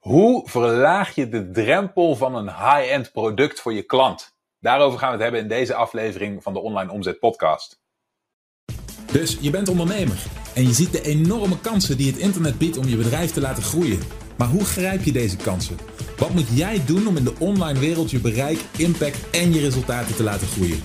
Hoe 0.00 0.48
verlaag 0.48 1.14
je 1.14 1.28
de 1.28 1.50
drempel 1.50 2.16
van 2.16 2.34
een 2.34 2.48
high-end 2.48 3.12
product 3.12 3.60
voor 3.60 3.72
je 3.72 3.82
klant? 3.82 4.34
Daarover 4.60 4.98
gaan 4.98 5.08
we 5.08 5.14
het 5.14 5.22
hebben 5.22 5.40
in 5.40 5.48
deze 5.48 5.74
aflevering 5.74 6.42
van 6.42 6.52
de 6.52 6.60
Online 6.60 6.92
Omzet 6.92 7.18
Podcast. 7.18 7.80
Dus 9.12 9.38
je 9.40 9.50
bent 9.50 9.68
ondernemer 9.68 10.22
en 10.54 10.62
je 10.62 10.72
ziet 10.72 10.92
de 10.92 11.02
enorme 11.02 11.60
kansen 11.60 11.96
die 11.96 12.12
het 12.12 12.20
internet 12.20 12.58
biedt 12.58 12.76
om 12.76 12.88
je 12.88 12.96
bedrijf 12.96 13.32
te 13.32 13.40
laten 13.40 13.62
groeien. 13.62 14.00
Maar 14.36 14.48
hoe 14.48 14.64
grijp 14.64 15.02
je 15.02 15.12
deze 15.12 15.36
kansen? 15.36 15.76
Wat 16.18 16.30
moet 16.30 16.48
jij 16.48 16.84
doen 16.86 17.06
om 17.06 17.16
in 17.16 17.24
de 17.24 17.38
online 17.38 17.78
wereld 17.78 18.10
je 18.10 18.20
bereik, 18.20 18.58
impact 18.76 19.30
en 19.30 19.52
je 19.52 19.60
resultaten 19.60 20.16
te 20.16 20.22
laten 20.22 20.46
groeien? 20.46 20.82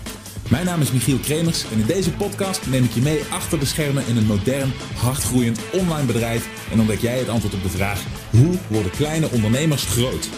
Mijn 0.50 0.66
naam 0.66 0.82
is 0.82 0.92
Michiel 0.92 1.18
Kremers 1.18 1.72
en 1.72 1.80
in 1.80 1.86
deze 1.86 2.14
podcast 2.14 2.68
neem 2.68 2.84
ik 2.84 2.92
je 2.92 3.02
mee 3.02 3.24
achter 3.32 3.60
de 3.60 3.66
schermen 3.66 4.08
in 4.08 4.18
een 4.18 4.26
modern, 4.26 4.74
hardgroeiend 4.96 5.60
online 5.74 6.06
bedrijf 6.06 6.72
en 6.72 6.80
ontdek 6.80 7.00
jij 7.00 7.18
het 7.18 7.30
antwoord 7.30 7.54
op 7.54 7.62
de 7.62 7.70
vraag: 7.70 8.04
hoe 8.32 8.58
worden 8.70 8.92
kleine 8.92 9.30
ondernemers 9.32 9.86
groot? 9.86 10.30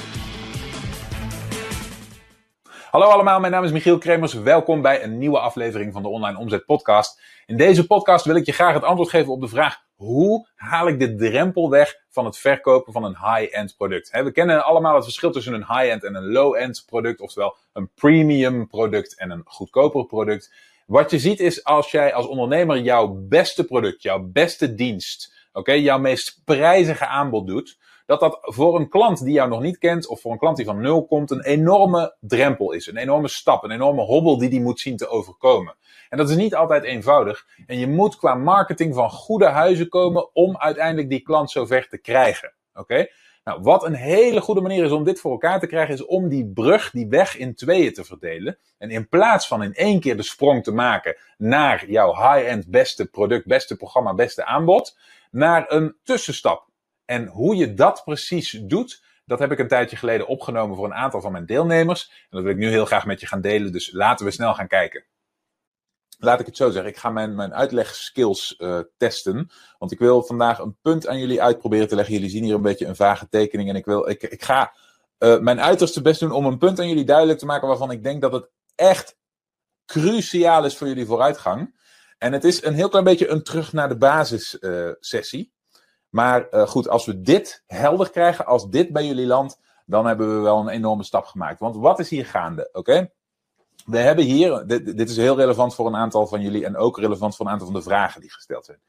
Hallo 2.92 3.06
allemaal, 3.06 3.40
mijn 3.40 3.52
naam 3.52 3.64
is 3.64 3.72
Michiel 3.72 3.98
Kremers. 3.98 4.34
Welkom 4.34 4.82
bij 4.82 5.04
een 5.04 5.18
nieuwe 5.18 5.40
aflevering 5.40 5.94
van 5.94 6.02
de 6.02 6.08
Online 6.08 6.38
Omzet 6.38 6.66
Podcast. 6.66 7.22
In 7.46 7.58
deze 7.58 7.88
podcast 7.88 8.26
wil 8.26 8.36
ik 8.36 8.46
je 8.46 8.52
graag 8.52 8.74
het 8.74 8.84
antwoord 8.84 9.10
geven 9.10 9.32
op 9.34 9.42
de 9.42 9.48
vraag: 9.48 9.87
hoe 9.98 10.48
haal 10.56 10.88
ik 10.88 11.00
de 11.00 11.16
drempel 11.16 11.70
weg 11.70 11.96
van 12.10 12.26
het 12.26 12.38
verkopen 12.38 12.94
van 12.94 13.04
een 13.04 13.18
high-end 13.18 13.76
product? 13.78 14.10
we 14.12 14.32
kennen 14.32 14.66
allemaal 14.66 14.96
het 14.96 15.04
verschil 15.04 15.32
tussen 15.32 15.54
een 15.54 15.66
high-end 15.68 16.04
en 16.04 16.16
een 16.16 16.32
low-end 16.32 16.84
product, 16.86 17.22
oftewel 17.22 17.56
een 17.74 17.90
premium 17.96 18.68
product 18.68 19.18
en 19.18 19.30
een 19.30 19.42
goedkoper 19.46 20.06
product. 20.06 20.54
Wat 20.86 21.12
je 21.12 21.20
ziet 21.20 21.40
is 21.40 21.64
als 21.64 21.92
jij 21.92 22.14
als 22.14 22.28
ondernemer 22.28 22.80
jouw 22.80 23.08
beste 23.08 23.66
product, 23.66 24.02
jouw 24.02 24.20
beste 24.20 24.76
dienst, 24.76 25.34
oké, 25.54 25.72
jouw 25.72 26.00
meest 26.00 26.42
prijzige 26.46 27.08
aanbod 27.08 27.48
doet, 27.48 27.78
dat 28.08 28.20
dat 28.20 28.38
voor 28.42 28.76
een 28.76 28.90
klant 28.90 29.24
die 29.24 29.34
jou 29.34 29.50
nog 29.50 29.62
niet 29.62 29.78
kent 29.78 30.08
of 30.08 30.22
voor 30.22 30.32
een 30.32 30.38
klant 30.38 30.58
die 30.58 30.66
van 30.66 30.82
nul 30.82 31.06
komt 31.06 31.32
een 31.32 31.44
enorme 31.44 32.16
drempel 32.20 32.72
is, 32.72 32.88
een 32.88 32.98
enorme 32.98 33.28
stap, 33.28 33.64
een 33.64 33.72
enorme 33.72 34.02
hobbel 34.02 34.38
die 34.38 34.50
die 34.50 34.62
moet 34.62 34.80
zien 34.80 34.98
te 34.98 35.08
overkomen. 35.08 35.76
En 36.10 36.18
dat 36.18 36.30
is 36.30 36.36
niet 36.36 36.56
altijd 36.56 36.84
eenvoudig. 36.84 37.46
En 37.66 37.80
je 37.80 37.88
moet 37.88 38.18
qua 38.18 38.36
marketing 38.36 38.96
van 38.96 39.10
goede 39.10 39.46
huizen 39.46 39.90
komen 39.90 40.36
om 40.36 40.58
uiteindelijk 40.58 41.10
die 41.10 41.22
klant 41.22 41.52
zover 41.52 41.88
te 41.88 41.98
krijgen. 41.98 42.54
Oké? 42.74 43.08
Nou, 43.44 43.62
wat 43.62 43.84
een 43.84 43.94
hele 43.94 44.42
goede 44.42 44.62
manier 44.62 44.84
is 44.84 44.92
om 44.92 45.04
dit 45.04 45.20
voor 45.20 45.32
elkaar 45.32 45.60
te 45.60 45.68
krijgen, 45.68 45.94
is 45.94 46.06
om 46.06 46.30
die 46.30 46.52
brug, 46.54 46.92
die 46.92 47.08
weg 47.08 47.38
in 47.38 47.56
tweeën 47.56 47.94
te 47.94 48.04
verdelen. 48.04 48.58
En 48.78 48.90
in 48.90 49.10
plaats 49.10 49.48
van 49.48 49.64
in 49.64 49.74
één 49.74 50.00
keer 50.00 50.18
de 50.18 50.24
sprong 50.24 50.64
te 50.64 50.72
maken 50.72 51.18
naar 51.38 51.90
jouw 51.90 52.14
high-end 52.14 52.70
beste 52.70 53.06
product, 53.06 53.46
beste 53.46 53.76
programma, 53.76 54.14
beste 54.14 54.46
aanbod, 54.46 54.98
naar 55.32 55.66
een 55.72 55.96
tussenstap. 56.04 56.68
En 57.08 57.28
hoe 57.28 57.56
je 57.56 57.74
dat 57.74 58.02
precies 58.04 58.52
doet, 58.52 59.04
dat 59.26 59.40
heb 59.40 59.52
ik 59.52 59.60
een 59.60 59.68
tijdje 59.68 59.98
geleden 59.98 60.28
opgenomen 60.28 60.76
voor 60.76 60.86
een 60.86 60.94
aantal 60.94 61.22
van 61.22 61.32
mijn 61.32 61.46
deelnemers. 61.46 62.10
En 62.10 62.28
dat 62.30 62.42
wil 62.42 62.52
ik 62.52 62.58
nu 62.58 62.70
heel 62.70 62.86
graag 62.86 63.06
met 63.06 63.20
je 63.20 63.28
gaan 63.28 63.42
delen, 63.42 63.72
dus 63.72 63.92
laten 63.92 64.26
we 64.26 64.32
snel 64.32 64.54
gaan 64.54 64.68
kijken 64.68 65.06
laat 66.20 66.40
ik 66.40 66.46
het 66.46 66.58
zo 66.58 66.70
zeggen, 66.70 66.92
ik 66.92 66.98
ga 66.98 67.10
mijn, 67.10 67.36
mijn 67.36 67.54
uitlegskills 67.54 68.56
uh, 68.58 68.80
testen. 68.98 69.50
Want 69.78 69.92
ik 69.92 70.00
wil 70.00 70.24
vandaag 70.24 70.60
een 70.60 70.78
punt 70.82 71.08
aan 71.08 71.20
jullie 71.20 71.42
uitproberen 71.42 71.88
te 71.88 71.96
leggen. 71.96 72.14
Jullie 72.14 72.30
zien 72.30 72.44
hier 72.44 72.56
een 72.56 72.62
beetje 72.62 72.86
een 72.86 72.96
vage 72.96 73.30
tekening. 73.30 73.70
En 73.70 73.76
ik, 73.76 73.86
wil, 73.86 74.10
ik, 74.10 74.24
ik 74.24 74.44
ga 74.44 74.74
uh, 75.20 75.40
mijn 75.40 75.62
uiterste 75.62 76.02
best 76.02 76.20
doen 76.20 76.32
om 76.32 76.46
een 76.46 76.58
punt 76.58 76.80
aan 76.80 76.88
jullie 76.88 77.06
duidelijk 77.06 77.40
te 77.40 77.46
maken 77.46 77.68
waarvan 77.68 77.92
ik 77.92 78.04
denk 78.04 78.22
dat 78.22 78.32
het 78.32 78.50
echt 78.76 79.18
cruciaal 79.86 80.66
is 80.66 80.78
voor 80.78 80.88
jullie 80.88 81.06
vooruitgang. 81.06 81.76
En 82.18 82.34
het 82.34 82.44
is 82.44 82.64
een 82.64 82.74
heel 82.74 82.90
klein 82.90 83.06
beetje 83.06 83.28
een 83.28 83.44
terug 83.44 83.74
naar 83.74 83.90
de 83.90 83.98
basis 83.98 84.58
sessie. 85.00 85.56
Maar 86.10 86.48
goed, 86.52 86.90
als 86.90 87.06
we 87.06 87.22
dit 87.22 87.64
helder 87.68 88.10
krijgen, 88.10 88.46
als 88.46 88.70
dit 88.70 88.94
bij 88.94 89.06
jullie 89.06 89.26
landt, 89.26 89.60
dan 89.86 90.06
hebben 90.06 90.36
we 90.36 90.42
wel 90.42 90.60
een 90.60 90.70
enorme 90.70 91.04
stap 91.04 91.26
gemaakt. 91.26 91.60
Want 91.60 91.76
wat 91.76 92.00
is 92.00 92.10
hier 92.10 92.26
gaande? 92.26 92.70
Oké? 92.72 93.10
we 93.88 93.98
hebben 93.98 94.26
hier, 94.26 94.64
dit, 94.68 94.98
dit, 94.98 95.10
is 95.10 95.18
heel 95.18 95.36
relevant 95.36 95.76
voor 95.76 95.88
een 95.88 95.96
aantal 95.96 96.28
van 96.28 96.42
jullie 96.42 96.66
en 96.66 96.78
ook 96.78 96.98
relevant 96.98 97.36
voor 97.36 97.46
een 97.46 97.52
aantal 97.52 97.68
van 97.68 97.76
de 97.76 97.82
vragen 97.82 98.22
die 98.22 98.32
gesteld 98.32 98.66
zijn. 98.66 98.80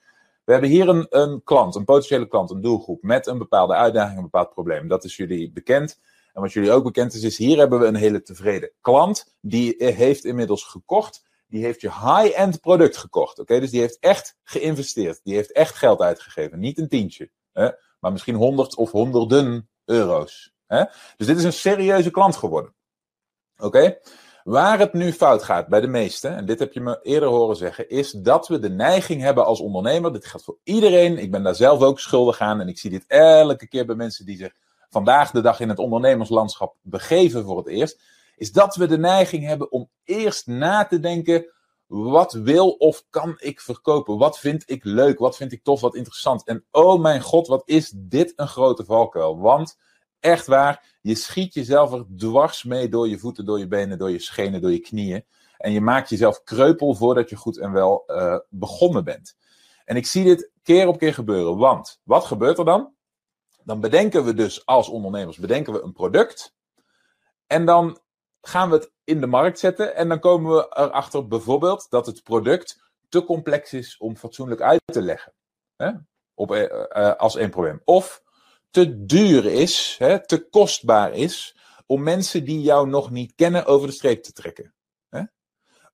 We 0.44 0.52
hebben 0.52 0.70
hier 0.70 0.88
een, 0.88 1.06
een 1.10 1.42
klant, 1.44 1.74
een 1.74 1.84
potentiële 1.84 2.28
klant, 2.28 2.50
een 2.50 2.60
doelgroep 2.60 3.02
met 3.02 3.26
een 3.26 3.38
bepaalde 3.38 3.74
uitdaging, 3.74 4.16
een 4.16 4.22
bepaald 4.22 4.50
probleem. 4.50 4.88
Dat 4.88 5.04
is 5.04 5.16
jullie 5.16 5.52
bekend. 5.52 6.00
En 6.32 6.42
wat 6.42 6.52
jullie 6.52 6.70
ook 6.70 6.84
bekend 6.84 7.14
is, 7.14 7.22
is 7.22 7.38
hier 7.38 7.58
hebben 7.58 7.78
we 7.78 7.86
een 7.86 7.94
hele 7.94 8.22
tevreden 8.22 8.70
klant. 8.80 9.34
Die 9.40 9.74
heeft 9.78 10.24
inmiddels 10.24 10.64
gekocht. 10.64 11.26
Die 11.48 11.64
heeft 11.64 11.80
je 11.80 11.90
high-end 11.90 12.60
product 12.60 12.96
gekocht. 12.96 13.38
Oké, 13.38 13.60
dus 13.60 13.70
die 13.70 13.80
heeft 13.80 13.98
echt 13.98 14.36
geïnvesteerd. 14.42 15.20
Die 15.22 15.34
heeft 15.34 15.52
echt 15.52 15.74
geld 15.74 16.00
uitgegeven. 16.00 16.58
Niet 16.58 16.78
een 16.78 16.88
tientje. 16.88 17.30
Hè? 17.52 17.68
Maar 18.00 18.12
misschien 18.12 18.34
honderd 18.34 18.76
of 18.76 18.90
honderden 18.90 19.68
euro's. 19.84 20.52
Hè? 20.66 20.84
Dus 21.16 21.26
dit 21.26 21.36
is 21.36 21.44
een 21.44 21.52
serieuze 21.52 22.10
klant 22.10 22.36
geworden. 22.36 22.74
Oké? 23.56 23.98
Waar 24.44 24.78
het 24.78 24.92
nu 24.92 25.12
fout 25.12 25.42
gaat 25.42 25.68
bij 25.68 25.80
de 25.80 25.86
meesten, 25.86 26.36
en 26.36 26.46
dit 26.46 26.58
heb 26.58 26.72
je 26.72 26.80
me 26.80 26.98
eerder 27.02 27.28
horen 27.28 27.56
zeggen, 27.56 27.88
is 27.88 28.10
dat 28.10 28.48
we 28.48 28.58
de 28.58 28.70
neiging 28.70 29.22
hebben 29.22 29.44
als 29.44 29.60
ondernemer, 29.60 30.12
dit 30.12 30.26
geldt 30.26 30.44
voor 30.44 30.58
iedereen, 30.62 31.18
ik 31.18 31.30
ben 31.30 31.42
daar 31.42 31.54
zelf 31.54 31.82
ook 31.82 32.00
schuldig 32.00 32.38
aan 32.38 32.60
en 32.60 32.68
ik 32.68 32.78
zie 32.78 32.90
dit 32.90 33.04
elke 33.06 33.68
keer 33.68 33.86
bij 33.86 33.94
mensen 33.94 34.26
die 34.26 34.36
zich 34.36 34.52
vandaag 34.90 35.30
de 35.30 35.40
dag 35.40 35.60
in 35.60 35.68
het 35.68 35.78
ondernemerslandschap 35.78 36.76
begeven 36.82 37.44
voor 37.44 37.56
het 37.56 37.66
eerst, 37.66 38.00
is 38.38 38.52
dat 38.52 38.76
we 38.76 38.86
de 38.86 38.98
neiging 38.98 39.44
hebben 39.44 39.72
om 39.72 39.90
eerst 40.04 40.46
na 40.46 40.86
te 40.86 41.00
denken, 41.00 41.52
wat 41.86 42.32
wil 42.32 42.70
of 42.70 43.04
kan 43.10 43.34
ik 43.38 43.60
verkopen? 43.60 44.18
Wat 44.18 44.38
vind 44.38 44.70
ik 44.70 44.84
leuk? 44.84 45.18
Wat 45.18 45.36
vind 45.36 45.52
ik 45.52 45.62
tof? 45.62 45.80
Wat 45.80 45.94
interessant? 45.94 46.46
En 46.46 46.64
oh 46.70 47.00
mijn 47.00 47.20
god, 47.20 47.46
wat 47.46 47.62
is 47.64 47.92
dit 47.96 48.32
een 48.36 48.48
grote 48.48 48.84
valkuil? 48.84 49.38
Want 49.38 49.76
Echt 50.20 50.46
waar, 50.46 50.96
je 51.00 51.14
schiet 51.14 51.54
jezelf 51.54 51.92
er 51.92 52.06
dwars 52.16 52.64
mee 52.64 52.88
door 52.88 53.08
je 53.08 53.18
voeten, 53.18 53.44
door 53.44 53.58
je 53.58 53.68
benen, 53.68 53.98
door 53.98 54.10
je 54.10 54.18
schenen, 54.18 54.60
door 54.60 54.72
je 54.72 54.80
knieën. 54.80 55.24
En 55.56 55.72
je 55.72 55.80
maakt 55.80 56.08
jezelf 56.08 56.42
kreupel 56.42 56.94
voordat 56.94 57.30
je 57.30 57.36
goed 57.36 57.58
en 57.58 57.72
wel 57.72 58.04
uh, 58.06 58.38
begonnen 58.48 59.04
bent. 59.04 59.36
En 59.84 59.96
ik 59.96 60.06
zie 60.06 60.24
dit 60.24 60.50
keer 60.62 60.86
op 60.86 60.98
keer 60.98 61.14
gebeuren. 61.14 61.56
Want 61.56 62.00
wat 62.02 62.24
gebeurt 62.24 62.58
er 62.58 62.64
dan? 62.64 62.92
Dan 63.64 63.80
bedenken 63.80 64.24
we 64.24 64.34
dus 64.34 64.66
als 64.66 64.88
ondernemers 64.88 65.38
bedenken 65.38 65.72
we 65.72 65.82
een 65.82 65.92
product. 65.92 66.54
En 67.46 67.64
dan 67.64 68.00
gaan 68.48 68.70
we 68.70 68.76
het 68.76 68.92
in 69.04 69.20
de 69.20 69.26
markt 69.26 69.58
zetten. 69.58 69.94
En 69.94 70.08
dan 70.08 70.20
komen 70.20 70.54
we 70.54 70.66
erachter 70.70 71.28
bijvoorbeeld 71.28 71.86
dat 71.90 72.06
het 72.06 72.22
product 72.22 72.80
te 73.08 73.24
complex 73.24 73.72
is 73.72 73.96
om 73.98 74.16
fatsoenlijk 74.16 74.60
uit 74.60 74.82
te 74.84 75.02
leggen. 75.02 75.34
Hè? 75.76 75.90
Uh, 76.36 76.62
uh, 76.62 77.14
als 77.14 77.36
één 77.36 77.50
probleem. 77.50 77.80
Of 77.84 78.22
te 78.70 79.04
duur 79.04 79.44
is, 79.46 79.96
hè, 79.98 80.26
te 80.26 80.48
kostbaar 80.48 81.12
is, 81.12 81.56
om 81.86 82.02
mensen 82.02 82.44
die 82.44 82.60
jou 82.60 82.88
nog 82.88 83.10
niet 83.10 83.34
kennen 83.34 83.66
over 83.66 83.86
de 83.88 83.94
streep 83.94 84.22
te 84.22 84.32
trekken. 84.32 84.74
Hè? 85.08 85.22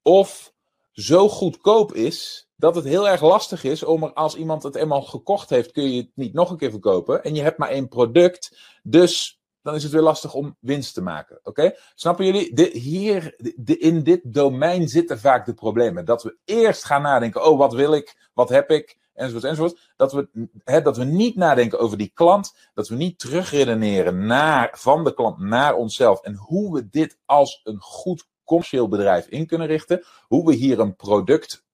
Of 0.03 0.53
zo 0.93 1.28
goedkoop 1.28 1.93
is 1.93 2.48
dat 2.56 2.75
het 2.75 2.84
heel 2.84 3.09
erg 3.09 3.20
lastig 3.20 3.64
is 3.64 3.82
om 3.82 4.03
er 4.03 4.12
als 4.12 4.34
iemand 4.34 4.62
het 4.62 4.75
eenmaal 4.75 5.03
gekocht 5.03 5.50
heeft, 5.50 5.72
kun 5.72 5.91
je 5.91 6.00
het 6.00 6.10
niet 6.14 6.32
nog 6.32 6.50
een 6.50 6.56
keer 6.56 6.70
verkopen. 6.70 7.25
En 7.25 7.34
je 7.34 7.43
hebt 7.43 7.59
maar 7.59 7.69
één 7.69 7.88
product, 7.88 8.59
dus 8.82 9.41
dan 9.64 9.75
is 9.75 9.82
het 9.82 9.92
weer 9.92 10.02
lastig 10.02 10.34
om 10.34 10.56
winst 10.60 10.94
te 10.94 11.02
maken. 11.02 11.38
Oké? 11.42 11.75
Snappen 11.94 12.26
jullie? 12.26 12.70
Hier, 12.72 13.34
de, 13.56 13.78
in 13.78 14.02
dit 14.02 14.20
domein 14.25 14.88
zitten 14.88 15.19
vaak 15.19 15.47
de 15.47 15.54
problemen. 15.54 16.04
Dat 16.04 16.22
we 16.22 16.36
eerst 16.44 16.84
gaan 16.84 17.02
nadenken: 17.02 17.47
oh, 17.47 17.58
wat 17.58 17.72
wil 17.72 17.94
ik? 17.94 18.30
Wat 18.34 18.48
heb 18.48 18.70
ik? 18.70 18.98
enzovoort, 19.14 19.44
enzovoort. 19.44 19.92
Dat 19.97 20.12
we, 20.12 20.48
hè, 20.64 20.82
dat 20.82 20.97
we 20.97 21.04
niet 21.04 21.36
nadenken 21.36 21.78
over 21.78 21.98
die 21.98 22.10
klant, 22.14 22.54
dat 22.75 22.88
we 22.88 22.94
niet 22.94 23.19
terugredeneren 23.19 24.26
naar, 24.26 24.70
van 24.72 25.04
de 25.04 25.14
klant 25.14 25.38
naar 25.38 25.75
onszelf 25.75 26.20
en 26.20 26.34
hoe 26.34 26.75
we 26.75 26.88
dit 26.88 27.19
als 27.25 27.60
een 27.64 27.81
goed 27.81 28.26
commercieel 28.44 28.88
bedrijf 28.88 29.26
in 29.26 29.46
kunnen 29.46 29.66
richten, 29.66 30.04
hoe 30.26 30.46
we 30.46 30.54
hier 30.54 30.81
een 30.81 30.96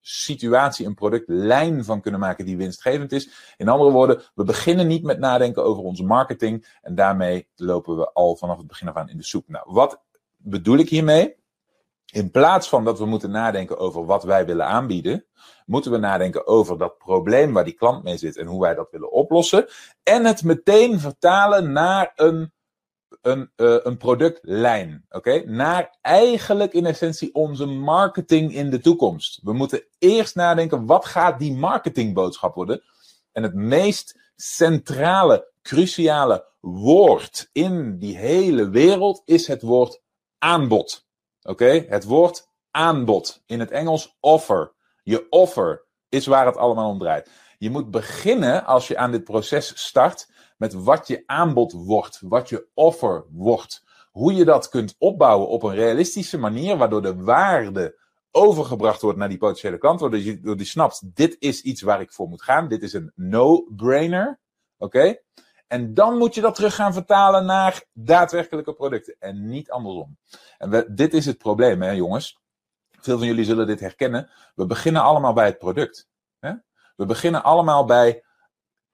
productsituatie, 0.01 0.87
een 0.87 0.95
productlijn 0.95 1.85
van 1.85 2.01
kunnen 2.01 2.21
maken 2.21 2.45
die 2.45 2.57
winstgevend 2.57 3.13
is. 3.13 3.55
In 3.57 3.69
andere 3.69 3.91
woorden, 3.91 4.23
we 4.35 4.45
beginnen 4.45 4.87
niet 4.87 5.03
met 5.03 5.19
nadenken 5.19 5.65
over 5.65 5.83
onze 5.83 6.05
marketing 6.05 6.79
en 6.83 6.95
daarmee 6.95 7.49
lopen 7.57 7.97
we 7.97 8.13
al 8.13 8.37
vanaf 8.37 8.59
het 8.59 8.67
begin 8.67 8.89
af 8.89 8.97
aan 8.97 9.09
in 9.09 9.17
de 9.17 9.25
soep. 9.25 9.49
Nou, 9.49 9.65
wat 9.73 10.03
bedoel 10.37 10.79
ik 10.79 10.89
hiermee? 10.89 11.39
In 12.13 12.31
plaats 12.31 12.69
van 12.69 12.85
dat 12.85 12.99
we 12.99 13.07
moeten 13.07 13.31
nadenken 13.31 13.79
over 13.79 14.07
wat 14.07 14.25
wij 14.25 14.47
willen 14.47 14.67
aanbieden, 14.67 15.27
moeten 15.67 15.91
we 15.91 15.99
nadenken 15.99 16.47
over 16.47 16.79
dat 16.79 16.99
probleem 16.99 17.53
waar 17.53 17.65
die 17.65 17.75
klant 17.75 18.05
mee 18.05 18.17
zit 18.17 18.37
en 18.37 18.47
hoe 18.47 18.61
wij 18.61 18.75
dat 18.75 18.91
willen 18.91 19.13
oplossen. 19.13 19.67
En 20.03 20.25
het 20.25 20.43
meteen 20.43 21.01
vertalen 21.01 21.73
naar 21.73 22.13
een, 22.17 22.53
een, 23.23 23.51
uh, 23.57 23.77
een 23.83 23.97
productlijn. 23.97 25.05
Oké? 25.11 25.43
Naar 25.47 25.97
eigenlijk 26.01 26.73
in 26.73 26.87
essentie 26.87 27.35
onze 27.35 27.67
marketing 27.67 28.55
in 28.55 28.71
de 28.71 28.81
toekomst. 28.81 29.41
We 29.43 29.53
moeten 29.53 29.85
eerst 29.99 30.35
nadenken, 30.35 30.87
wat 30.87 31.05
gaat 31.05 31.39
die 31.39 31.53
marketingboodschap 31.53 32.55
worden? 32.55 32.83
En 33.33 33.43
het 33.43 33.55
meest 33.55 34.33
centrale, 34.37 35.53
cruciale 35.63 36.49
woord 36.61 37.49
in 37.53 37.99
die 37.99 38.17
hele 38.17 38.69
wereld 38.69 39.23
is 39.25 39.47
het 39.47 39.63
woord 39.63 40.03
aanbod. 40.39 41.07
Oké, 41.43 41.85
het 41.89 42.05
woord 42.05 42.49
aanbod. 42.71 43.43
In 43.47 43.61
het 43.61 43.71
Engels 43.71 44.17
offer. 44.21 44.73
Je 45.03 45.27
offer 45.31 45.85
is 46.09 46.27
waar 46.27 46.47
het 46.47 46.57
allemaal 46.57 46.91
om 46.91 46.99
draait. 46.99 47.31
Je 47.59 47.71
moet 47.71 47.91
beginnen, 47.91 48.65
als 48.65 48.89
je 48.89 48.97
aan 48.97 49.11
dit 49.11 49.25
proces 49.25 49.87
start, 49.87 50.29
met 50.61 50.73
wat 50.73 51.07
je 51.07 51.23
aanbod 51.27 51.73
wordt, 51.73 52.21
wat 52.23 52.49
je 52.49 52.67
offer 52.75 53.25
wordt. 53.31 53.85
Hoe 54.11 54.35
je 54.35 54.45
dat 54.45 54.69
kunt 54.69 54.95
opbouwen 54.99 55.49
op 55.49 55.63
een 55.63 55.75
realistische 55.75 56.39
manier, 56.39 56.77
waardoor 56.77 57.03
de 57.03 57.23
waarde 57.23 57.99
overgebracht 58.31 59.01
wordt 59.03 59.19
naar 59.19 59.29
die 59.29 59.39
potentiële 59.39 59.79
klant, 59.79 60.01
waardoor 60.01 60.21
die, 60.57 60.65
snapt, 60.65 61.17
dit 61.17 61.37
is 61.39 61.63
iets 61.63 61.83
waar 61.83 62.01
ik 62.01 62.13
voor 62.13 62.29
moet 62.29 62.43
gaan, 62.43 62.69
dit 62.69 62.83
is 62.83 62.93
een 62.93 63.13
no-brainer, 63.15 64.41
oké? 64.79 65.17
En 65.67 65.95
dan 65.95 66.19
moet 66.19 66.35
je 66.35 66.41
dat 66.41 66.55
terug 66.55 66.75
gaan 66.75 66.93
vertalen 66.93 67.45
naar 67.45 67.85
daadwerkelijke 67.93 68.73
producten 68.73 69.17
en 69.19 69.47
niet 69.47 69.71
andersom. 69.71 70.19
En 70.59 70.87
dit 70.95 71.15
is 71.15 71.27
het 71.27 71.39
probleem, 71.39 71.83
hè, 71.83 71.91
jongens. 71.91 72.39
Veel 73.01 73.19
van 73.19 73.27
jullie 73.27 73.45
zullen 73.45 73.67
dit 73.67 73.81
herkennen. 73.81 74.31
We 74.55 74.67
beginnen 74.67 75.03
allemaal 75.03 75.33
bij 75.33 75.47
het 75.47 75.59
product. 75.59 76.09
Hè? 76.39 76.53
We 76.97 77.07
beginnen 77.07 77.43
allemaal 77.43 77.85
bij 77.85 78.25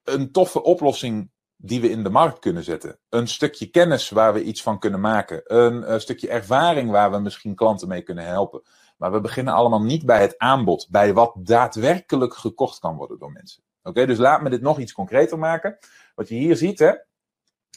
een 0.05 0.33
toffe 0.33 0.63
oplossing 0.63 1.31
die 1.57 1.81
we 1.81 1.91
in 1.91 2.03
de 2.03 2.11
markt 2.11 2.39
kunnen 2.39 2.65
zetten. 2.65 2.99
Een 3.09 3.29
stukje 3.29 3.67
kennis 3.67 4.11
waar 4.11 4.33
we 4.33 4.43
iets 4.43 4.63
van 4.63 4.79
kunnen 4.79 5.01
maken. 5.01 5.43
Een, 5.45 5.93
een, 5.93 6.01
stukje 6.01 6.29
ervaring 6.29 6.91
waar 6.91 7.11
we 7.11 7.19
misschien 7.19 7.55
klanten 7.55 7.89
mee 7.89 8.03
kunnen 8.03 8.25
helpen. 8.25 8.63
Maar 8.97 9.13
we 9.13 9.21
beginnen 9.21 9.55
allemaal 9.55 9.83
niet 9.83 10.07
bij 10.07 10.21
het 10.21 10.39
aanbod, 10.39 10.87
bij 10.91 11.15
wat 11.15 11.35
daadwerkelijk 11.39 12.35
gekocht 12.35 12.79
kan 12.79 12.97
worden 12.97 13.19
door 13.19 13.33
mensen. 13.33 13.63
Oké, 13.83 14.07
dus 14.07 14.19
laat 14.19 14.43
me 14.43 14.51
dit 14.51 14.61
nog 14.61 14.79
iets 14.79 14.93
concreter 14.93 15.39
maken. 15.39 15.79
Wat 16.15 16.29
je 16.29 16.35
hier 16.35 16.57
ziet, 16.57 16.79
hè, 16.79 16.93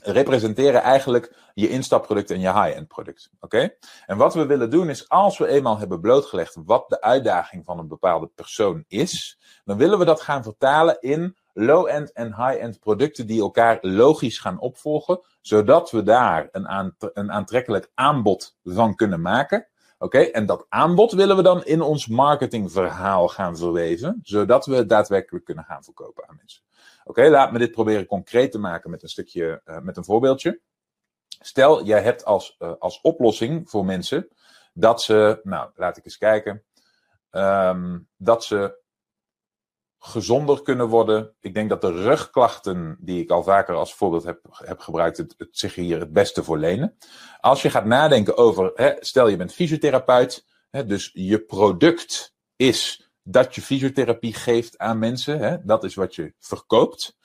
representeren 0.04 0.82
eigenlijk 0.82 1.36
je 1.54 1.70
instapproduct 1.70 2.32
en 2.32 2.40
je 2.40 2.54
high-end 2.54 2.88
product. 2.88 3.30
Oké? 3.40 3.76
En 4.06 4.18
wat 4.18 4.34
we 4.34 4.46
willen 4.46 4.70
doen 4.70 4.90
is, 4.90 5.10
als 5.10 5.38
we 5.38 5.48
eenmaal 5.48 5.78
hebben 5.78 6.02
blootgelegd 6.02 6.58
wat 6.66 6.90
de 6.90 7.02
uitdaging 7.02 7.66
van 7.66 7.80
een 7.80 7.88
bepaalde 7.88 8.28
persoon 8.28 8.84
is, 8.88 9.40
dan 9.66 9.78
willen 9.78 10.00
we 10.00 10.06
dat 10.06 10.22
gaan 10.22 10.44
vertalen 10.44 10.98
in 11.00 11.38
low-end 11.60 12.12
en 12.12 12.28
high-end 12.28 12.80
producten 12.80 13.28
die 13.28 13.42
elkaar 13.42 13.78
logisch 13.82 14.40
gaan 14.40 14.60
opvolgen, 14.60 15.20
zodat 15.42 15.92
we 15.92 16.04
daar 16.04 16.50
een, 16.52 16.96
een 17.14 17.32
aantrekkelijk 17.32 17.92
aanbod 17.94 18.58
van 18.64 18.96
kunnen 18.96 19.22
maken. 19.22 19.68
Oké, 19.98 20.20
en 20.20 20.46
dat 20.46 20.66
aanbod 20.70 21.12
willen 21.12 21.36
we 21.36 21.42
dan 21.42 21.66
in 21.66 21.82
ons 21.82 22.08
marketingverhaal 22.08 23.28
gaan 23.28 23.58
verweven, 23.58 24.20
zodat 24.24 24.66
we 24.66 24.76
het 24.76 24.90
daadwerkelijk 24.90 25.46
kunnen 25.46 25.64
gaan 25.64 25.84
verkopen 25.84 26.28
aan 26.28 26.36
mensen. 26.38 26.62
Oké, 27.04 27.30
laat 27.30 27.52
me 27.52 27.58
dit 27.60 27.72
proberen 27.72 28.06
concreet 28.06 28.52
te 28.52 28.60
maken 28.60 28.90
met 28.90 29.04
een 29.04 29.10
stukje, 29.10 29.62
uh, 29.66 29.80
met 29.80 29.98
een 29.98 30.06
voorbeeldje. 30.06 30.60
Stel, 31.28 31.84
jij 31.84 32.02
hebt 32.02 32.26
als, 32.26 32.56
uh, 32.60 32.72
als 32.80 33.02
oplossing 33.02 33.70
voor 33.70 33.86
mensen 33.86 34.28
dat 34.74 35.02
ze, 35.02 35.40
nou, 35.44 35.70
laat 35.76 35.98
ik 35.98 36.06
eens 36.06 36.18
kijken, 36.18 36.64
um, 37.32 38.08
dat 38.18 38.44
ze 38.44 38.78
gezonder 40.00 40.62
kunnen 40.62 40.88
worden. 40.88 41.36
Ik 41.40 41.54
denk 41.54 41.70
dat 41.70 41.82
de 41.82 41.92
rugklachten, 41.92 42.98
die 43.00 43.22
ik 43.22 43.30
al 43.30 43.44
vaker 43.44 43.76
als 43.76 43.94
voorbeeld 43.94 44.24
heb, 44.24 44.40
heb 44.52 44.80
gebruikt, 44.80 45.18
het, 45.18 45.36
zich 45.52 45.76
hier 45.76 46.00
het 46.00 46.14
beste 46.14 46.44
voor 46.44 46.58
lenen. 46.58 46.98
Als 47.40 47.62
je 47.62 47.70
gaat 47.70 47.86
nadenken 47.86 48.38
over, 48.38 48.72
hè, 48.76 48.94
stel 49.00 49.28
je 49.28 49.38
bent 49.38 49.54
fysiotherapeut, 49.54 50.46
hè, 50.70 50.86
dus 50.86 51.10
je 51.14 51.40
product 51.40 52.34
is 52.56 53.10
dat 53.24 53.56
je 53.56 53.62
fysiotherapie 53.62 54.34
geeft 54.34 54.78
aan 54.78 55.00
mensen. 55.00 55.40
Hè? 55.40 55.58
Dat 55.64 55.84
is 55.84 55.96
wat 55.96 56.16
je 56.16 56.34
verkoopt. 56.40 57.18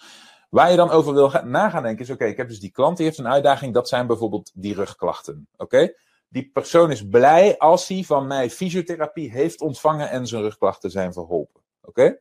Waar 0.50 0.70
je 0.70 0.76
dan 0.76 0.90
over 0.90 1.14
wil 1.14 1.30
gaan 1.30 1.82
denken 1.82 1.98
is, 2.04 2.10
oké, 2.10 2.24
ik 2.24 2.36
heb 2.36 2.48
dus 2.48 2.60
die 2.60 2.70
klant, 2.70 2.96
die 2.96 3.06
heeft 3.06 3.18
een 3.18 3.28
uitdaging. 3.28 3.74
Dat 3.74 3.88
zijn 3.88 4.06
bijvoorbeeld 4.06 4.50
die 4.54 4.74
rugklachten. 4.74 5.48
Oké? 5.56 5.94
Die 6.28 6.50
persoon 6.52 6.90
is 6.90 7.08
blij 7.08 7.58
als 7.58 7.88
hij 7.88 8.02
van 8.02 8.26
mij 8.26 8.50
fysiotherapie 8.50 9.30
heeft 9.30 9.60
ontvangen 9.60 10.10
en 10.10 10.26
zijn 10.26 10.42
rugklachten 10.42 10.90
zijn 10.90 11.12
verholpen. 11.12 11.62
Oké? 11.80 12.18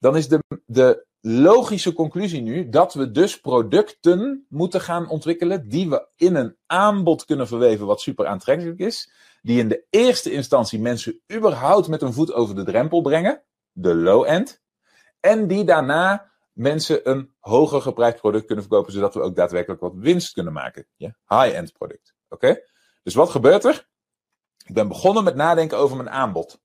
Dan 0.00 0.16
is 0.16 0.28
de, 0.28 0.42
de 0.66 1.06
logische 1.20 1.92
conclusie 1.92 2.42
nu 2.42 2.68
dat 2.68 2.94
we 2.94 3.10
dus 3.10 3.40
producten 3.40 4.46
moeten 4.48 4.80
gaan 4.80 5.08
ontwikkelen 5.08 5.68
die 5.68 5.88
we 5.90 6.08
in 6.16 6.34
een 6.34 6.56
aanbod 6.66 7.24
kunnen 7.24 7.48
verweven 7.48 7.86
wat 7.86 8.00
super 8.00 8.26
aantrekkelijk 8.26 8.78
is 8.78 9.10
die 9.42 9.58
in 9.58 9.68
de 9.68 9.86
eerste 9.90 10.32
instantie 10.32 10.80
mensen 10.80 11.20
überhaupt 11.32 11.88
met 11.88 12.02
een 12.02 12.12
voet 12.12 12.32
over 12.32 12.54
de 12.54 12.64
drempel 12.64 13.00
brengen, 13.00 13.42
de 13.72 13.94
low-end, 13.94 14.62
en 15.20 15.46
die 15.46 15.64
daarna 15.64 16.30
mensen 16.52 17.10
een 17.10 17.34
hoger 17.38 17.82
geprijsd 17.82 18.18
product 18.18 18.46
kunnen 18.46 18.64
verkopen, 18.64 18.92
zodat 18.92 19.14
we 19.14 19.20
ook 19.20 19.36
daadwerkelijk 19.36 19.80
wat 19.80 19.94
winst 19.94 20.32
kunnen 20.32 20.52
maken. 20.52 20.86
Ja? 20.96 21.16
High-end 21.26 21.72
product. 21.72 22.14
Oké? 22.28 22.60
Dus 23.02 23.14
wat 23.14 23.30
gebeurt 23.30 23.64
er? 23.64 23.88
Ik 24.64 24.74
ben 24.74 24.88
begonnen 24.88 25.24
met 25.24 25.34
nadenken 25.34 25.78
over 25.78 25.96
mijn 25.96 26.10
aanbod. 26.10 26.60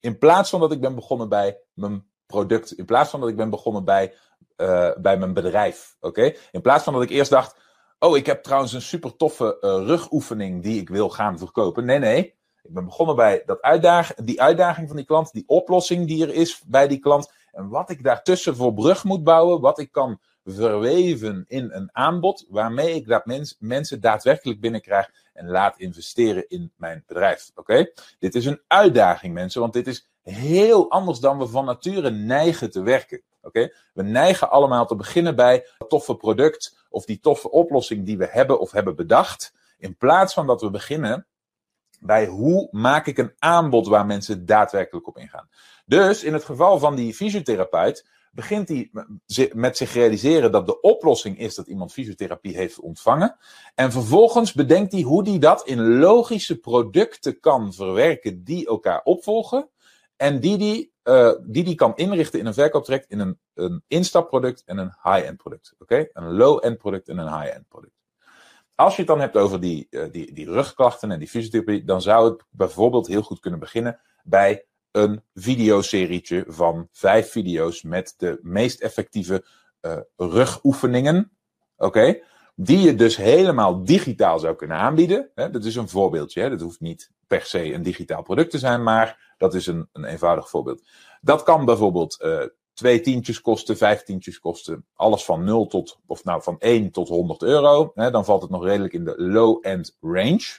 In 0.00 0.18
plaats 0.18 0.50
van 0.50 0.60
dat 0.60 0.72
ik 0.72 0.80
ben 0.80 0.94
begonnen 0.94 1.28
bij 1.28 1.60
mijn 1.72 2.09
product. 2.30 2.72
In 2.72 2.84
plaats 2.84 3.10
van 3.10 3.20
dat 3.20 3.28
ik 3.28 3.36
ben 3.36 3.50
begonnen 3.50 3.84
bij, 3.84 4.14
uh, 4.56 4.90
bij 4.96 5.18
mijn 5.18 5.34
bedrijf. 5.34 5.96
Oké? 6.00 6.34
In 6.50 6.60
plaats 6.60 6.84
van 6.84 6.92
dat 6.92 7.02
ik 7.02 7.10
eerst 7.10 7.30
dacht, 7.30 7.56
Oh, 8.02 8.16
ik 8.16 8.26
heb 8.26 8.42
trouwens 8.42 8.72
een 8.72 8.82
super 8.82 9.16
toffe 9.16 9.58
uh, 9.60 9.86
rugoefening 9.86 10.62
die 10.62 10.80
ik 10.80 10.88
wil 10.88 11.10
gaan 11.10 11.38
verkopen. 11.38 11.84
Nee, 11.84 11.98
nee. 11.98 12.34
Ik 12.62 12.74
ben 12.74 12.84
begonnen 12.84 13.16
bij 13.16 13.42
dat 13.46 13.60
uitdaging, 13.60 14.18
die 14.18 14.42
uitdaging 14.42 14.86
van 14.86 14.96
die 14.96 15.04
klant, 15.04 15.32
die 15.32 15.44
oplossing 15.46 16.06
die 16.06 16.26
er 16.26 16.34
is 16.34 16.62
bij 16.66 16.88
die 16.88 16.98
klant. 16.98 17.32
En 17.52 17.68
wat 17.68 17.90
ik 17.90 18.02
daartussen 18.02 18.56
voor 18.56 18.74
brug 18.74 19.04
moet 19.04 19.24
bouwen, 19.24 19.60
wat 19.60 19.78
ik 19.78 19.92
kan 19.92 20.20
verweven 20.44 21.44
in 21.48 21.70
een 21.72 21.88
aanbod, 21.92 22.46
waarmee 22.48 22.94
ik 22.94 23.06
dat 23.06 23.26
mens, 23.26 23.56
mensen 23.58 24.00
daadwerkelijk 24.00 24.60
binnenkrijg 24.60 25.10
en 25.32 25.48
laat 25.48 25.78
investeren 25.78 26.48
in 26.48 26.72
mijn 26.76 27.04
bedrijf. 27.06 27.50
Oké? 27.54 27.92
Dit 28.18 28.34
is 28.34 28.46
een 28.46 28.60
uitdaging, 28.66 29.34
mensen, 29.34 29.60
want 29.60 29.72
dit 29.72 29.86
is 29.86 30.09
heel 30.22 30.90
anders 30.90 31.18
dan 31.18 31.38
we 31.38 31.46
van 31.46 31.64
nature 31.64 32.10
neigen 32.10 32.70
te 32.70 32.82
werken. 32.82 33.22
Oké? 33.42 33.72
We 33.94 34.02
neigen 34.02 34.50
allemaal 34.50 34.86
te 34.86 34.96
beginnen 34.96 35.36
bij 35.36 35.66
dat 35.78 35.88
toffe 35.88 36.16
product 36.16 36.86
of 36.88 37.04
die 37.04 37.20
toffe 37.20 37.50
oplossing 37.50 38.06
die 38.06 38.18
we 38.18 38.28
hebben 38.30 38.60
of 38.60 38.70
hebben 38.70 38.96
bedacht. 38.96 39.54
In 39.78 39.96
plaats 39.96 40.34
van 40.34 40.46
dat 40.46 40.60
we 40.60 40.70
beginnen 40.70 41.26
bij 42.00 42.26
hoe 42.26 42.68
maak 42.70 43.06
ik 43.06 43.18
een 43.18 43.32
aanbod 43.38 43.86
waar 43.86 44.06
mensen 44.06 44.46
daadwerkelijk 44.46 45.06
op 45.06 45.18
ingaan. 45.18 45.48
Dus 45.86 46.24
in 46.24 46.32
het 46.32 46.44
geval 46.44 46.78
van 46.78 46.94
die 46.94 47.14
fysiotherapeut 47.14 48.06
begint 48.32 48.68
hij 48.68 48.90
met 49.52 49.76
zich 49.76 49.92
realiseren 49.92 50.52
dat 50.52 50.66
de 50.66 50.80
oplossing 50.80 51.38
is 51.38 51.54
dat 51.54 51.66
iemand 51.66 51.92
fysiotherapie 51.92 52.56
heeft 52.56 52.80
ontvangen. 52.80 53.36
En 53.74 53.92
vervolgens 53.92 54.52
bedenkt 54.52 54.92
hij 54.92 55.02
hoe 55.02 55.28
hij 55.28 55.38
dat 55.38 55.66
in 55.66 55.98
logische 55.98 56.58
producten 56.58 57.40
kan 57.40 57.72
verwerken 57.72 58.44
die 58.44 58.66
elkaar 58.66 59.00
opvolgen. 59.02 59.68
En 60.20 60.40
die 60.40 60.58
die, 60.58 60.92
uh, 61.04 61.32
die 61.42 61.64
die 61.64 61.74
kan 61.74 61.96
inrichten 61.96 62.38
in 62.38 62.46
een 62.46 62.54
verkooptraject 62.54 63.10
in 63.10 63.18
een, 63.18 63.38
een 63.54 63.84
instapproduct 63.86 64.62
en 64.64 64.78
een 64.78 64.94
high-end 65.02 65.36
product. 65.36 65.74
Oké? 65.78 66.08
Een 66.12 66.32
low-end 66.32 66.78
product 66.78 67.08
en 67.08 67.18
een 67.18 67.40
high-end 67.40 67.68
product. 67.68 67.92
Als 68.74 68.92
je 68.92 68.98
het 68.98 69.10
dan 69.10 69.20
hebt 69.20 69.36
over 69.36 69.60
die, 69.60 69.86
uh, 69.90 70.04
die, 70.10 70.32
die 70.32 70.50
rugklachten 70.50 71.10
en 71.10 71.18
die 71.18 71.28
fysiotherapie, 71.28 71.84
dan 71.84 72.02
zou 72.02 72.30
het 72.30 72.44
bijvoorbeeld 72.50 73.06
heel 73.06 73.22
goed 73.22 73.40
kunnen 73.40 73.60
beginnen 73.60 74.00
bij 74.22 74.66
een 74.90 75.22
videoserietje 75.34 76.44
van 76.46 76.88
vijf 76.92 77.30
video's 77.30 77.82
met 77.82 78.14
de 78.16 78.38
meest 78.42 78.80
effectieve 78.80 79.44
uh, 79.80 79.96
rugoefeningen. 80.16 81.32
Oké? 81.76 82.20
Die 82.54 82.78
je 82.78 82.94
dus 82.94 83.16
helemaal 83.16 83.84
digitaal 83.84 84.38
zou 84.38 84.56
kunnen 84.56 84.76
aanbieden. 84.76 85.30
Hè? 85.34 85.50
Dat 85.50 85.64
is 85.64 85.76
een 85.76 85.88
voorbeeldje. 85.88 86.40
Hè? 86.40 86.50
Dat 86.50 86.60
hoeft 86.60 86.80
niet 86.80 87.10
per 87.26 87.42
se 87.42 87.72
een 87.72 87.82
digitaal 87.82 88.22
product 88.22 88.50
te 88.50 88.58
zijn, 88.58 88.82
maar 88.82 89.28
dat 89.40 89.54
is 89.54 89.66
een, 89.66 89.88
een 89.92 90.04
eenvoudig 90.04 90.48
voorbeeld. 90.48 90.82
Dat 91.20 91.42
kan 91.42 91.64
bijvoorbeeld 91.64 92.18
uh, 92.22 92.42
twee 92.72 93.00
tientjes 93.00 93.40
kosten, 93.40 93.76
vijf 93.76 94.02
tientjes 94.02 94.38
kosten. 94.38 94.86
Alles 94.94 95.24
van 95.24 95.44
0 95.44 95.66
tot, 95.66 95.98
of 96.06 96.24
nou 96.24 96.42
van 96.42 96.58
1 96.58 96.90
tot 96.90 97.08
100 97.08 97.42
euro. 97.42 97.92
Hè, 97.94 98.10
dan 98.10 98.24
valt 98.24 98.42
het 98.42 98.50
nog 98.50 98.64
redelijk 98.64 98.92
in 98.92 99.04
de 99.04 99.14
low-end 99.16 99.96
range. 100.00 100.58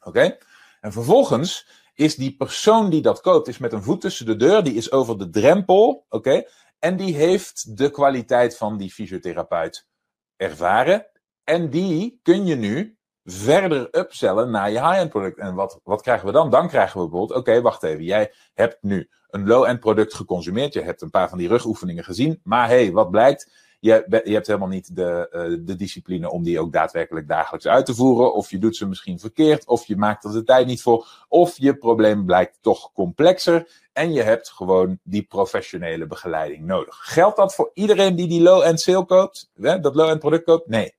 Oké? 0.00 0.38
En 0.80 0.92
vervolgens 0.92 1.68
is 1.94 2.16
die 2.16 2.36
persoon 2.36 2.90
die 2.90 3.02
dat 3.02 3.20
koopt, 3.20 3.48
is 3.48 3.58
met 3.58 3.72
een 3.72 3.82
voet 3.82 4.00
tussen 4.00 4.26
de 4.26 4.36
deur, 4.36 4.62
die 4.62 4.74
is 4.74 4.92
over 4.92 5.18
de 5.18 5.30
drempel. 5.30 6.06
Oké? 6.08 6.42
En 6.78 6.96
die 6.96 7.14
heeft 7.14 7.76
de 7.76 7.90
kwaliteit 7.90 8.56
van 8.56 8.76
die 8.76 8.92
fysiotherapeut 8.92 9.88
ervaren. 10.36 11.06
En 11.44 11.70
die 11.70 12.20
kun 12.22 12.46
je 12.46 12.54
nu 12.54 12.95
verder 13.26 13.88
upsellen 13.90 14.50
naar 14.50 14.70
je 14.70 14.80
high-end 14.80 15.10
product. 15.10 15.38
En 15.38 15.54
wat, 15.54 15.80
wat 15.84 16.02
krijgen 16.02 16.26
we 16.26 16.32
dan? 16.32 16.50
Dan 16.50 16.68
krijgen 16.68 17.00
we 17.00 17.08
bijvoorbeeld, 17.08 17.38
oké, 17.38 17.60
wacht 17.60 17.82
even. 17.82 18.04
Jij 18.04 18.32
hebt 18.54 18.78
nu 18.80 19.08
een 19.30 19.46
low-end 19.46 19.80
product 19.80 20.14
geconsumeerd. 20.14 20.72
Je 20.72 20.82
hebt 20.82 21.02
een 21.02 21.10
paar 21.10 21.28
van 21.28 21.38
die 21.38 21.48
rugoefeningen 21.48 22.04
gezien. 22.04 22.40
Maar 22.42 22.68
hey, 22.68 22.92
wat 22.92 23.10
blijkt? 23.10 23.64
Je, 23.80 24.20
je 24.24 24.32
hebt 24.32 24.46
helemaal 24.46 24.68
niet 24.68 24.96
de, 24.96 25.28
uh, 25.32 25.66
de 25.66 25.76
discipline 25.76 26.30
om 26.30 26.42
die 26.42 26.60
ook 26.60 26.72
daadwerkelijk 26.72 27.28
dagelijks 27.28 27.66
uit 27.66 27.86
te 27.86 27.94
voeren. 27.94 28.34
Of 28.34 28.50
je 28.50 28.58
doet 28.58 28.76
ze 28.76 28.86
misschien 28.86 29.18
verkeerd. 29.18 29.66
Of 29.66 29.86
je 29.86 29.96
maakt 29.96 30.24
er 30.24 30.32
de 30.32 30.42
tijd 30.42 30.66
niet 30.66 30.82
voor. 30.82 31.24
Of 31.28 31.58
je 31.58 31.76
probleem 31.76 32.24
blijkt 32.24 32.58
toch 32.60 32.92
complexer. 32.92 33.68
En 33.92 34.12
je 34.12 34.22
hebt 34.22 34.50
gewoon 34.50 34.98
die 35.02 35.22
professionele 35.22 36.06
begeleiding 36.06 36.64
nodig. 36.64 36.98
Geldt 37.00 37.36
dat 37.36 37.54
voor 37.54 37.70
iedereen 37.74 38.16
die 38.16 38.28
die 38.28 38.42
low-end 38.42 38.80
sale 38.80 39.04
koopt? 39.04 39.50
Hè, 39.60 39.80
dat 39.80 39.94
low-end 39.94 40.18
product 40.18 40.44
koopt? 40.44 40.68
Nee. 40.68 40.94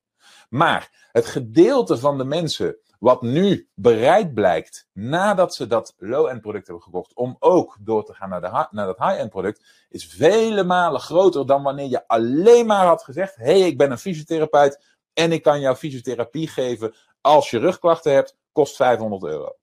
Maar 0.48 1.10
het 1.12 1.25
gedeelte 1.25 1.98
van 1.98 2.18
de 2.18 2.24
mensen 2.24 2.77
wat 3.00 3.22
nu 3.22 3.70
bereid 3.75 4.34
blijkt 4.34 4.88
nadat 4.94 5.56
ze 5.56 5.68
dat 5.68 5.94
low-end 5.98 6.42
product 6.42 6.68
hebben 6.68 6.84
gekocht, 6.84 7.13
om 7.13 7.36
ook 7.39 7.77
door 7.80 8.06
te 8.06 8.13
gaan 8.13 8.30
naar, 8.30 8.42
de, 8.42 8.68
naar 8.72 8.86
dat 8.86 8.98
high-end 8.98 9.30
product, 9.30 9.66
is 9.89 10.06
vele 10.06 10.63
malen 10.63 11.00
groter 11.00 11.46
dan 11.46 11.63
wanneer 11.63 11.89
je 11.89 12.08
alleen 12.08 12.66
maar 12.66 12.86
had 12.86 13.04
gezegd: 13.04 13.36
hé, 13.36 13.44
hey, 13.44 13.60
ik 13.60 13.77
ben 13.77 13.92
een 13.92 13.98
fysiotherapeut 13.98 14.98
en 15.13 15.32
ik 15.32 15.44
kan 15.44 15.60
jou 15.60 15.75
fysiotherapie 15.75 16.48
geven 16.48 16.94
als 17.22 17.50
je 17.50 17.60
rugklachten 17.60 18.13
hebt, 18.13 18.38
kost 18.51 18.75
500 18.75 19.24
euro. 19.24 19.56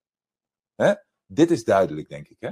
Dit 1.27 1.51
is 1.51 1.65
duidelijk, 1.65 2.09
denk 2.09 2.29
ik. 2.29 2.37
Hè? 2.41 2.51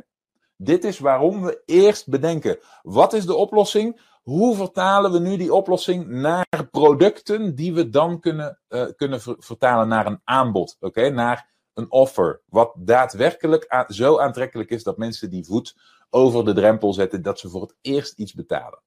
Dit 0.56 0.84
is 0.84 0.98
waarom 0.98 1.42
we 1.42 1.62
eerst 1.66 2.08
bedenken: 2.08 2.58
wat 2.82 3.12
is 3.12 3.26
de 3.26 3.34
oplossing? 3.34 4.00
Hoe 4.22 4.56
vertalen 4.56 5.12
we 5.12 5.18
nu 5.18 5.36
die 5.36 5.54
oplossing 5.54 6.06
naar 6.06 6.68
producten 6.70 7.54
die 7.54 7.74
we 7.74 7.88
dan 7.88 8.20
kunnen, 8.20 8.60
uh, 8.68 8.84
kunnen 8.96 9.20
vertalen 9.38 9.88
naar 9.88 10.06
een 10.06 10.20
aanbod? 10.24 10.76
Oké, 10.80 11.08
naar 11.08 11.50
een 11.74 11.90
offer. 11.90 12.42
Wat 12.46 12.72
daadwerkelijk 12.76 13.84
zo 13.88 14.18
aantrekkelijk 14.18 14.70
is 14.70 14.82
dat 14.82 14.96
mensen 14.96 15.30
die 15.30 15.44
voet 15.44 15.76
over 16.10 16.44
de 16.44 16.52
drempel 16.52 16.92
zetten 16.92 17.22
dat 17.22 17.38
ze 17.38 17.48
voor 17.48 17.60
het 17.60 17.76
eerst 17.80 18.18
iets 18.18 18.32
betalen. 18.34 18.82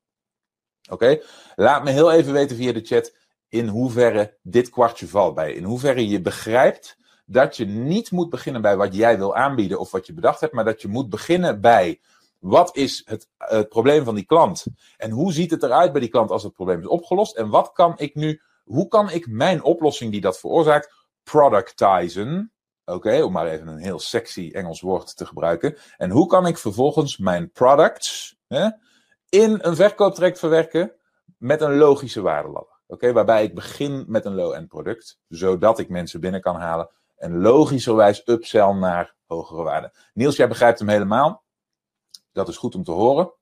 Oké, 0.89 1.19
laat 1.55 1.83
me 1.83 1.91
heel 1.91 2.11
even 2.11 2.33
weten 2.33 2.55
via 2.55 2.73
de 2.73 2.85
chat 2.85 3.15
in 3.49 3.67
hoeverre 3.67 4.37
dit 4.41 4.69
kwartje 4.69 5.07
valt 5.07 5.35
bij. 5.35 5.53
In 5.53 5.63
hoeverre 5.63 6.07
je 6.07 6.21
begrijpt 6.21 6.97
dat 7.25 7.57
je 7.57 7.65
niet 7.65 8.11
moet 8.11 8.29
beginnen 8.29 8.61
bij 8.61 8.77
wat 8.77 8.95
jij 8.95 9.17
wil 9.17 9.35
aanbieden 9.35 9.79
of 9.79 9.91
wat 9.91 10.05
je 10.05 10.13
bedacht 10.13 10.39
hebt, 10.39 10.53
maar 10.53 10.65
dat 10.65 10.81
je 10.81 10.87
moet 10.87 11.09
beginnen 11.09 11.61
bij 11.61 12.01
wat 12.39 12.75
is 12.75 13.01
het, 13.05 13.29
het 13.37 13.69
probleem 13.69 14.03
van 14.03 14.15
die 14.15 14.25
klant? 14.25 14.65
En 14.97 15.11
hoe 15.11 15.33
ziet 15.33 15.51
het 15.51 15.63
eruit 15.63 15.91
bij 15.91 16.01
die 16.01 16.09
klant 16.09 16.31
als 16.31 16.43
het 16.43 16.53
probleem 16.53 16.79
is 16.79 16.87
opgelost? 16.87 17.35
En 17.35 17.49
wat 17.49 17.71
kan 17.71 17.93
ik 17.97 18.15
nu, 18.15 18.41
hoe 18.63 18.87
kan 18.87 19.09
ik 19.09 19.27
mijn 19.27 19.63
oplossing 19.63 20.11
die 20.11 20.21
dat 20.21 20.39
veroorzaakt, 20.39 20.93
productizen? 21.23 22.53
Oké, 22.85 23.21
om 23.21 23.31
maar 23.31 23.47
even 23.47 23.67
een 23.67 23.77
heel 23.77 23.99
sexy 23.99 24.49
Engels 24.53 24.81
woord 24.81 25.17
te 25.17 25.25
gebruiken. 25.25 25.77
En 25.97 26.09
hoe 26.09 26.27
kan 26.27 26.47
ik 26.47 26.57
vervolgens 26.57 27.17
mijn 27.17 27.51
products 27.51 28.37
hè, 28.47 28.69
in 29.29 29.59
een 29.61 29.75
verkooptraject 29.75 30.39
verwerken 30.39 30.91
met 31.37 31.61
een 31.61 31.77
logische 31.77 32.21
waardeladder? 32.21 32.73
Oké, 32.87 33.13
waarbij 33.13 33.43
ik 33.43 33.55
begin 33.55 34.05
met 34.07 34.25
een 34.25 34.35
low-end 34.35 34.67
product, 34.67 35.19
zodat 35.27 35.79
ik 35.79 35.89
mensen 35.89 36.19
binnen 36.19 36.41
kan 36.41 36.55
halen 36.55 36.89
en 37.15 37.41
logischerwijs 37.41 38.21
upsell 38.25 38.73
naar 38.73 39.15
hogere 39.25 39.63
waarden. 39.63 39.91
Niels, 40.13 40.35
jij 40.35 40.47
begrijpt 40.47 40.79
hem 40.79 40.87
helemaal. 40.87 41.44
Dat 42.35 42.47
is 42.47 42.57
goed 42.57 42.75
om 42.75 42.83
te 42.83 42.91
horen. 42.91 43.33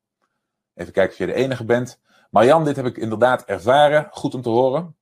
Even 0.73 0.93
kijken 0.93 1.11
of 1.11 1.17
je 1.17 1.25
de 1.25 1.33
enige 1.33 1.65
bent. 1.65 1.99
Marjan, 2.29 2.63
dit 2.63 2.75
heb 2.75 2.85
ik 2.85 2.97
inderdaad 2.97 3.45
ervaren. 3.45 4.07
Goed 4.11 4.33
om 4.33 4.41
te 4.41 4.49
horen. 4.49 4.97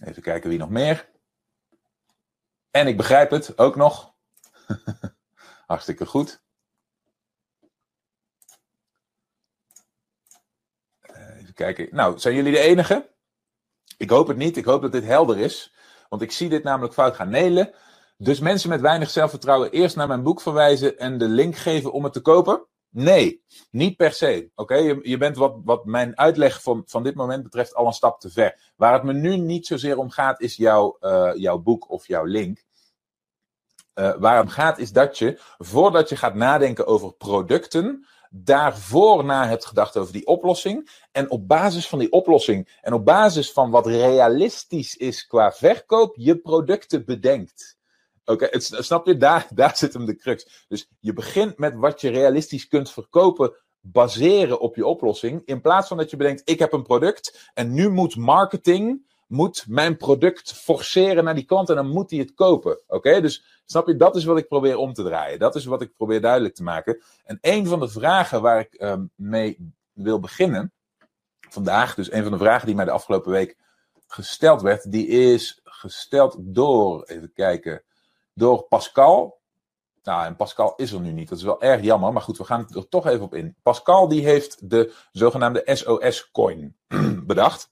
Even 0.00 0.22
kijken 0.22 0.50
wie 0.50 0.58
nog 0.58 0.68
meer. 0.68 1.10
En 2.70 2.86
ik 2.86 2.96
begrijp 2.96 3.30
het 3.30 3.58
ook 3.58 3.76
nog. 3.76 4.14
Hartstikke 5.66 6.06
goed. 6.06 6.42
Even 11.02 11.54
kijken. 11.54 11.88
Nou, 11.90 12.18
zijn 12.18 12.34
jullie 12.34 12.52
de 12.52 12.58
enige? 12.58 13.10
Ik 13.96 14.10
hoop 14.10 14.26
het 14.26 14.36
niet. 14.36 14.56
Ik 14.56 14.64
hoop 14.64 14.82
dat 14.82 14.92
dit 14.92 15.04
helder 15.04 15.38
is. 15.38 15.74
Want 16.08 16.22
ik 16.22 16.32
zie 16.32 16.48
dit 16.48 16.62
namelijk 16.62 16.94
fout 16.94 17.16
gaan. 17.16 17.30
Nelen, 17.30 17.74
dus 18.16 18.40
mensen 18.40 18.68
met 18.68 18.80
weinig 18.80 19.10
zelfvertrouwen 19.10 19.70
eerst 19.70 19.96
naar 19.96 20.08
mijn 20.08 20.22
boek 20.22 20.40
verwijzen 20.40 20.98
en 20.98 21.18
de 21.18 21.28
link 21.28 21.56
geven 21.56 21.92
om 21.92 22.04
het 22.04 22.12
te 22.12 22.20
kopen? 22.20 22.66
Nee, 22.94 23.42
niet 23.70 23.96
per 23.96 24.12
se. 24.12 24.50
Oké, 24.54 24.74
je, 24.74 24.98
je, 25.02 25.16
bent 25.16 25.36
wat, 25.36 25.56
wat 25.64 25.84
mijn 25.84 26.18
uitleg 26.18 26.62
van, 26.62 26.82
van 26.86 27.02
dit 27.02 27.14
moment 27.14 27.42
betreft 27.42 27.74
al 27.74 27.86
een 27.86 27.92
stap 27.92 28.20
te 28.20 28.30
ver. 28.30 28.72
Waar 28.76 28.92
het 28.92 29.02
me 29.02 29.12
nu 29.12 29.36
niet 29.36 29.66
zozeer 29.66 29.98
om 29.98 30.10
gaat, 30.10 30.40
is 30.40 30.56
jouw, 30.56 30.96
uh, 31.00 31.30
jouw 31.34 31.58
boek 31.58 31.90
of 31.90 32.06
jouw 32.06 32.24
link. 32.24 32.64
Uh, 33.94 34.14
waar 34.18 34.42
het 34.42 34.52
gaat, 34.52 34.78
is 34.78 34.92
dat 34.92 35.18
je, 35.18 35.40
voordat 35.58 36.08
je 36.08 36.16
gaat 36.16 36.34
nadenken 36.34 36.86
over 36.86 37.12
producten, 37.12 38.06
daarvoor 38.30 39.24
na 39.24 39.48
hebt 39.48 39.66
gedacht 39.66 39.96
over 39.96 40.12
die 40.12 40.26
oplossing. 40.26 40.90
En 41.12 41.30
op 41.30 41.48
basis 41.48 41.88
van 41.88 41.98
die 41.98 42.12
oplossing 42.12 42.78
en 42.80 42.92
op 42.92 43.04
basis 43.04 43.52
van 43.52 43.70
wat 43.70 43.86
realistisch 43.86 44.96
is 44.96 45.26
qua 45.26 45.52
verkoop, 45.52 46.16
je 46.16 46.38
producten 46.38 47.04
bedenkt. 47.04 47.76
Oké, 48.24 48.44
okay, 48.44 48.60
snap 48.60 49.06
je? 49.06 49.16
Daar, 49.16 49.48
daar 49.54 49.76
zit 49.76 49.92
hem 49.92 50.06
de 50.06 50.16
crux. 50.16 50.64
Dus 50.68 50.88
je 51.00 51.12
begint 51.12 51.58
met 51.58 51.74
wat 51.74 52.00
je 52.00 52.10
realistisch 52.10 52.68
kunt 52.68 52.90
verkopen, 52.90 53.56
baseren 53.80 54.60
op 54.60 54.76
je 54.76 54.86
oplossing. 54.86 55.42
In 55.44 55.60
plaats 55.60 55.88
van 55.88 55.96
dat 55.96 56.10
je 56.10 56.16
bedenkt, 56.16 56.42
ik 56.44 56.58
heb 56.58 56.72
een 56.72 56.82
product 56.82 57.50
en 57.54 57.72
nu 57.72 57.90
moet 57.90 58.16
marketing 58.16 59.12
moet 59.26 59.64
mijn 59.68 59.96
product 59.96 60.52
forceren 60.52 61.24
naar 61.24 61.34
die 61.34 61.44
klant 61.44 61.68
en 61.68 61.74
dan 61.76 61.88
moet 61.88 62.10
hij 62.10 62.18
het 62.18 62.34
kopen. 62.34 62.80
Oké, 62.86 63.20
dus 63.20 63.62
snap 63.64 63.86
je, 63.86 63.96
dat 63.96 64.16
is 64.16 64.24
wat 64.24 64.38
ik 64.38 64.48
probeer 64.48 64.76
om 64.76 64.92
te 64.92 65.02
draaien. 65.02 65.38
Dat 65.38 65.54
is 65.54 65.64
wat 65.64 65.82
ik 65.82 65.96
probeer 65.96 66.20
duidelijk 66.20 66.54
te 66.54 66.62
maken. 66.62 67.02
En 67.24 67.38
een 67.40 67.66
van 67.66 67.80
de 67.80 67.88
vragen 67.88 68.42
waar 68.42 68.60
ik 68.60 68.80
um, 68.80 69.10
mee 69.14 69.72
wil 69.92 70.20
beginnen 70.20 70.72
vandaag, 71.48 71.94
dus 71.94 72.12
een 72.12 72.22
van 72.22 72.32
de 72.32 72.38
vragen 72.38 72.66
die 72.66 72.76
mij 72.76 72.84
de 72.84 72.90
afgelopen 72.90 73.32
week 73.32 73.56
gesteld 74.06 74.62
werd, 74.62 74.92
die 74.92 75.06
is 75.06 75.60
gesteld 75.64 76.36
door, 76.38 77.04
even 77.04 77.32
kijken, 77.32 77.82
door 78.34 78.62
Pascal. 78.68 79.42
Nou, 80.02 80.26
en 80.26 80.36
Pascal 80.36 80.74
is 80.76 80.92
er 80.92 81.00
nu 81.00 81.12
niet. 81.12 81.28
Dat 81.28 81.38
is 81.38 81.44
wel 81.44 81.62
erg 81.62 81.82
jammer, 81.82 82.12
maar 82.12 82.22
goed, 82.22 82.38
we 82.38 82.44
gaan 82.44 82.66
er 82.74 82.88
toch 82.88 83.06
even 83.06 83.24
op 83.24 83.34
in. 83.34 83.56
Pascal 83.62 84.08
die 84.08 84.24
heeft 84.24 84.70
de 84.70 84.94
zogenaamde 85.12 85.62
SOS-coin 85.64 86.76
bedacht. 87.26 87.68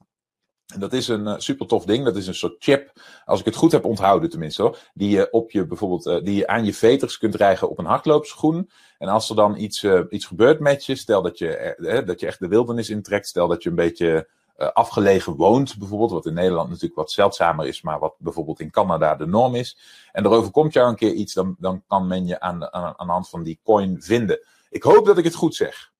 En 0.73 0.79
dat 0.79 0.93
is 0.93 1.07
een 1.07 1.27
uh, 1.27 1.33
super 1.37 1.67
tof 1.67 1.85
ding. 1.85 2.05
Dat 2.05 2.15
is 2.15 2.27
een 2.27 2.35
soort 2.35 2.55
chip, 2.59 2.91
als 3.25 3.39
ik 3.39 3.45
het 3.45 3.55
goed 3.55 3.71
heb 3.71 3.85
onthouden 3.85 4.29
tenminste, 4.29 4.75
die 4.93 5.09
je 5.09 5.31
op 5.31 5.51
je 5.51 5.67
bijvoorbeeld, 5.67 6.05
uh, 6.05 6.23
die 6.23 6.35
je 6.35 6.47
aan 6.47 6.65
je 6.65 6.73
veters 6.73 7.17
kunt 7.17 7.35
rijgen 7.35 7.69
op 7.69 7.79
een 7.79 7.85
hardloopschoen. 7.85 8.69
En 8.97 9.07
als 9.07 9.29
er 9.29 9.35
dan 9.35 9.57
iets, 9.57 9.83
uh, 9.83 10.01
iets 10.09 10.25
gebeurt 10.25 10.59
met 10.59 10.85
je, 10.85 10.95
stel 10.95 11.21
dat 11.21 11.37
je, 11.37 12.03
dat 12.05 12.19
je 12.19 12.27
echt 12.27 12.39
de 12.39 12.47
wildernis 12.47 12.89
intrekt, 12.89 13.27
stel 13.27 13.47
dat 13.47 13.63
je 13.63 13.69
een 13.69 13.75
beetje 13.75 14.29
afgelegen 14.57 15.35
woont, 15.35 15.77
bijvoorbeeld, 15.77 16.11
wat 16.11 16.25
in 16.25 16.33
Nederland 16.33 16.67
natuurlijk 16.69 16.95
wat 16.95 17.11
zeldzamer 17.11 17.67
is, 17.67 17.81
maar 17.81 17.99
wat 17.99 18.15
bijvoorbeeld 18.17 18.59
in 18.59 18.71
Canada 18.71 19.15
de 19.15 19.25
norm 19.25 19.55
is. 19.55 19.77
En 20.11 20.23
er 20.23 20.29
overkomt 20.29 20.73
jou 20.73 20.89
een 20.89 20.95
keer 20.95 21.13
iets, 21.13 21.33
dan, 21.33 21.55
dan 21.59 21.83
kan 21.87 22.07
men 22.07 22.25
je 22.25 22.39
aan, 22.39 22.73
aan, 22.73 22.93
aan 22.97 23.07
de 23.07 23.13
hand 23.13 23.29
van 23.29 23.43
die 23.43 23.59
coin 23.63 24.01
vinden. 24.01 24.39
Ik 24.69 24.83
hoop 24.83 25.05
dat 25.05 25.17
ik 25.17 25.23
het 25.23 25.35
goed 25.35 25.55
zeg. 25.55 25.91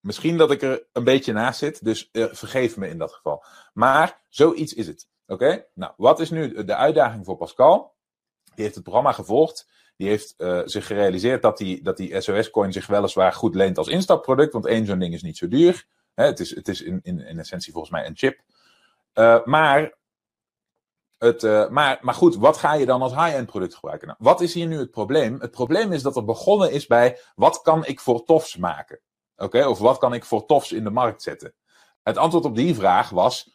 Misschien 0.00 0.36
dat 0.36 0.50
ik 0.50 0.62
er 0.62 0.86
een 0.92 1.04
beetje 1.04 1.32
naast 1.32 1.58
zit, 1.58 1.84
dus 1.84 2.08
uh, 2.12 2.26
vergeef 2.30 2.76
me 2.76 2.88
in 2.88 2.98
dat 2.98 3.12
geval. 3.12 3.44
Maar 3.72 4.20
zoiets 4.28 4.74
is 4.74 4.86
het. 4.86 5.08
Oké? 5.26 5.64
Nou, 5.74 5.92
wat 5.96 6.20
is 6.20 6.30
nu 6.30 6.64
de 6.64 6.74
uitdaging 6.74 7.24
voor 7.24 7.36
Pascal? 7.36 7.94
Die 8.44 8.64
heeft 8.64 8.74
het 8.74 8.84
programma 8.84 9.12
gevolgd. 9.12 9.68
Die 9.96 10.08
heeft 10.08 10.34
uh, 10.38 10.60
zich 10.64 10.86
gerealiseerd 10.86 11.42
dat 11.42 11.58
die, 11.58 11.82
dat 11.82 11.96
die 11.96 12.20
SOS-coin 12.20 12.72
zich 12.72 12.86
weliswaar 12.86 13.32
goed 13.32 13.54
leent 13.54 13.78
als 13.78 13.88
instapproduct, 13.88 14.52
want 14.52 14.66
één 14.66 14.86
zo'n 14.86 14.98
ding 14.98 15.14
is 15.14 15.22
niet 15.22 15.36
zo 15.36 15.48
duur. 15.48 15.86
Hè, 16.14 16.24
het 16.24 16.40
is, 16.40 16.54
het 16.54 16.68
is 16.68 16.82
in, 16.82 17.00
in, 17.02 17.38
essentie 17.38 17.72
volgens 17.72 17.92
mij 17.92 18.06
een 18.06 18.16
chip. 18.16 18.40
Uh, 19.14 19.44
maar, 19.44 19.94
het, 21.18 21.42
uh, 21.42 21.68
maar, 21.68 21.98
maar 22.00 22.14
goed, 22.14 22.36
wat 22.36 22.56
ga 22.56 22.74
je 22.74 22.86
dan 22.86 23.02
als 23.02 23.14
high-end 23.14 23.46
product 23.46 23.74
gebruiken? 23.74 24.06
Nou, 24.06 24.18
wat 24.22 24.40
is 24.40 24.54
hier 24.54 24.66
nu 24.66 24.78
het 24.78 24.90
probleem? 24.90 25.40
Het 25.40 25.50
probleem 25.50 25.92
is 25.92 26.02
dat 26.02 26.16
er 26.16 26.24
begonnen 26.24 26.72
is 26.72 26.86
bij 26.86 27.18
wat 27.34 27.62
kan 27.62 27.86
ik 27.86 28.00
voor 28.00 28.24
tofs 28.24 28.56
maken? 28.56 29.00
Oké, 29.36 29.66
of 29.66 29.78
wat 29.78 29.98
kan 29.98 30.14
ik 30.14 30.24
voor 30.24 30.46
tofs 30.46 30.72
in 30.72 30.84
de 30.84 30.90
markt 30.90 31.22
zetten? 31.22 31.54
Het 32.02 32.16
antwoord 32.16 32.44
op 32.44 32.56
die 32.56 32.74
vraag 32.74 33.10
was 33.10 33.52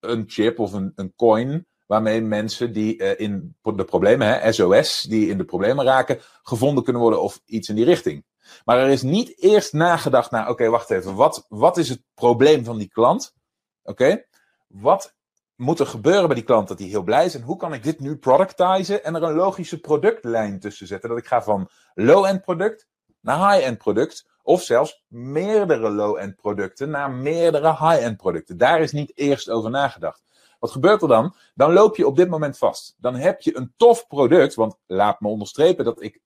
een 0.00 0.24
chip 0.26 0.58
of 0.58 0.72
een, 0.72 0.92
een 0.94 1.12
coin 1.16 1.66
waarmee 1.86 2.20
mensen 2.20 2.72
die 2.72 3.02
uh, 3.02 3.20
in 3.20 3.56
de 3.62 3.84
problemen, 3.84 4.40
hè, 4.40 4.52
SOS, 4.52 5.02
die 5.02 5.28
in 5.28 5.38
de 5.38 5.44
problemen 5.44 5.84
raken, 5.84 6.18
gevonden 6.42 6.84
kunnen 6.84 7.02
worden 7.02 7.22
of 7.22 7.40
iets 7.44 7.68
in 7.68 7.74
die 7.74 7.84
richting. 7.84 8.24
Maar 8.64 8.78
er 8.78 8.88
is 8.88 9.02
niet 9.02 9.42
eerst 9.42 9.72
nagedacht 9.72 10.30
naar, 10.30 10.48
oké, 10.48 10.68
wacht 10.68 10.90
even, 10.90 11.14
wat, 11.14 11.46
wat 11.48 11.76
is 11.76 11.88
het 11.88 12.02
probleem 12.14 12.64
van 12.64 12.78
die 12.78 12.88
klant? 12.88 13.34
Oké, 13.82 14.24
wat 14.68 15.14
moet 15.56 15.80
er 15.80 15.86
gebeuren 15.86 16.26
bij 16.26 16.34
die 16.34 16.44
klant 16.44 16.68
dat 16.68 16.78
hij 16.78 16.88
heel 16.88 17.02
blij 17.02 17.24
is? 17.24 17.34
En 17.34 17.42
hoe 17.42 17.56
kan 17.56 17.72
ik 17.72 17.82
dit 17.82 18.00
nu 18.00 18.16
productizen 18.16 19.04
en 19.04 19.14
er 19.14 19.22
een 19.22 19.34
logische 19.34 19.80
productlijn 19.80 20.60
tussen 20.60 20.86
zetten? 20.86 21.08
Dat 21.08 21.18
ik 21.18 21.26
ga 21.26 21.42
van 21.42 21.68
low-end 21.94 22.42
product 22.42 22.88
naar 23.20 23.52
high-end 23.52 23.78
product. 23.78 24.32
Of 24.42 24.62
zelfs 24.62 25.04
meerdere 25.08 25.90
low-end 25.90 26.36
producten 26.36 26.90
naar 26.90 27.10
meerdere 27.10 27.68
high-end 27.68 28.16
producten. 28.16 28.58
Daar 28.58 28.80
is 28.80 28.92
niet 28.92 29.12
eerst 29.14 29.50
over 29.50 29.70
nagedacht. 29.70 30.22
Wat 30.58 30.70
gebeurt 30.70 31.02
er 31.02 31.08
dan? 31.08 31.34
Dan 31.54 31.72
loop 31.72 31.96
je 31.96 32.06
op 32.06 32.16
dit 32.16 32.28
moment 32.28 32.58
vast. 32.58 32.94
Dan 32.98 33.14
heb 33.14 33.40
je 33.40 33.56
een 33.56 33.72
tof 33.76 34.06
product, 34.06 34.54
want 34.54 34.76
laat 34.86 35.20
me 35.20 35.28
onderstrepen 35.28 35.84
dat 35.84 36.02
ik 36.02 36.20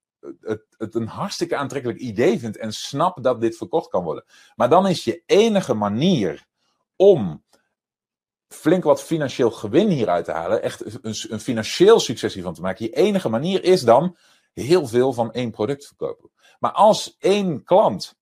het, 0.49 0.65
het 0.79 0.95
een 0.95 1.07
hartstikke 1.07 1.57
aantrekkelijk 1.57 1.99
idee 1.99 2.39
vind 2.39 2.57
en 2.57 2.73
snap 2.73 3.23
dat 3.23 3.41
dit 3.41 3.57
verkocht 3.57 3.89
kan 3.89 4.05
worden. 4.05 4.25
Maar 4.57 4.69
dan 4.69 4.87
is 4.87 5.05
je 5.05 5.23
enige 5.27 5.75
manier 5.75 6.47
om 6.97 7.45
flink 8.49 8.85
wat 8.85 9.03
financieel 9.03 9.51
gewin 9.51 9.89
hieruit 9.89 10.25
te 10.25 10.33
halen, 10.33 10.63
echt 10.63 11.05
een, 11.05 11.17
een 11.29 11.41
financieel 11.41 12.01
succes 12.01 12.35
hiervan 12.35 12.55
te 12.55 12.61
maken, 12.61 12.85
je 12.85 12.93
enige 12.93 13.29
manier 13.29 13.65
is 13.65 13.83
dan 13.83 14.17
heel 14.53 14.87
veel 14.87 15.13
van 15.13 15.33
één 15.33 15.51
product 15.51 15.87
verkopen. 15.87 16.31
Maar 16.59 16.73
als 16.73 17.17
één 17.19 17.65
klant 17.65 18.19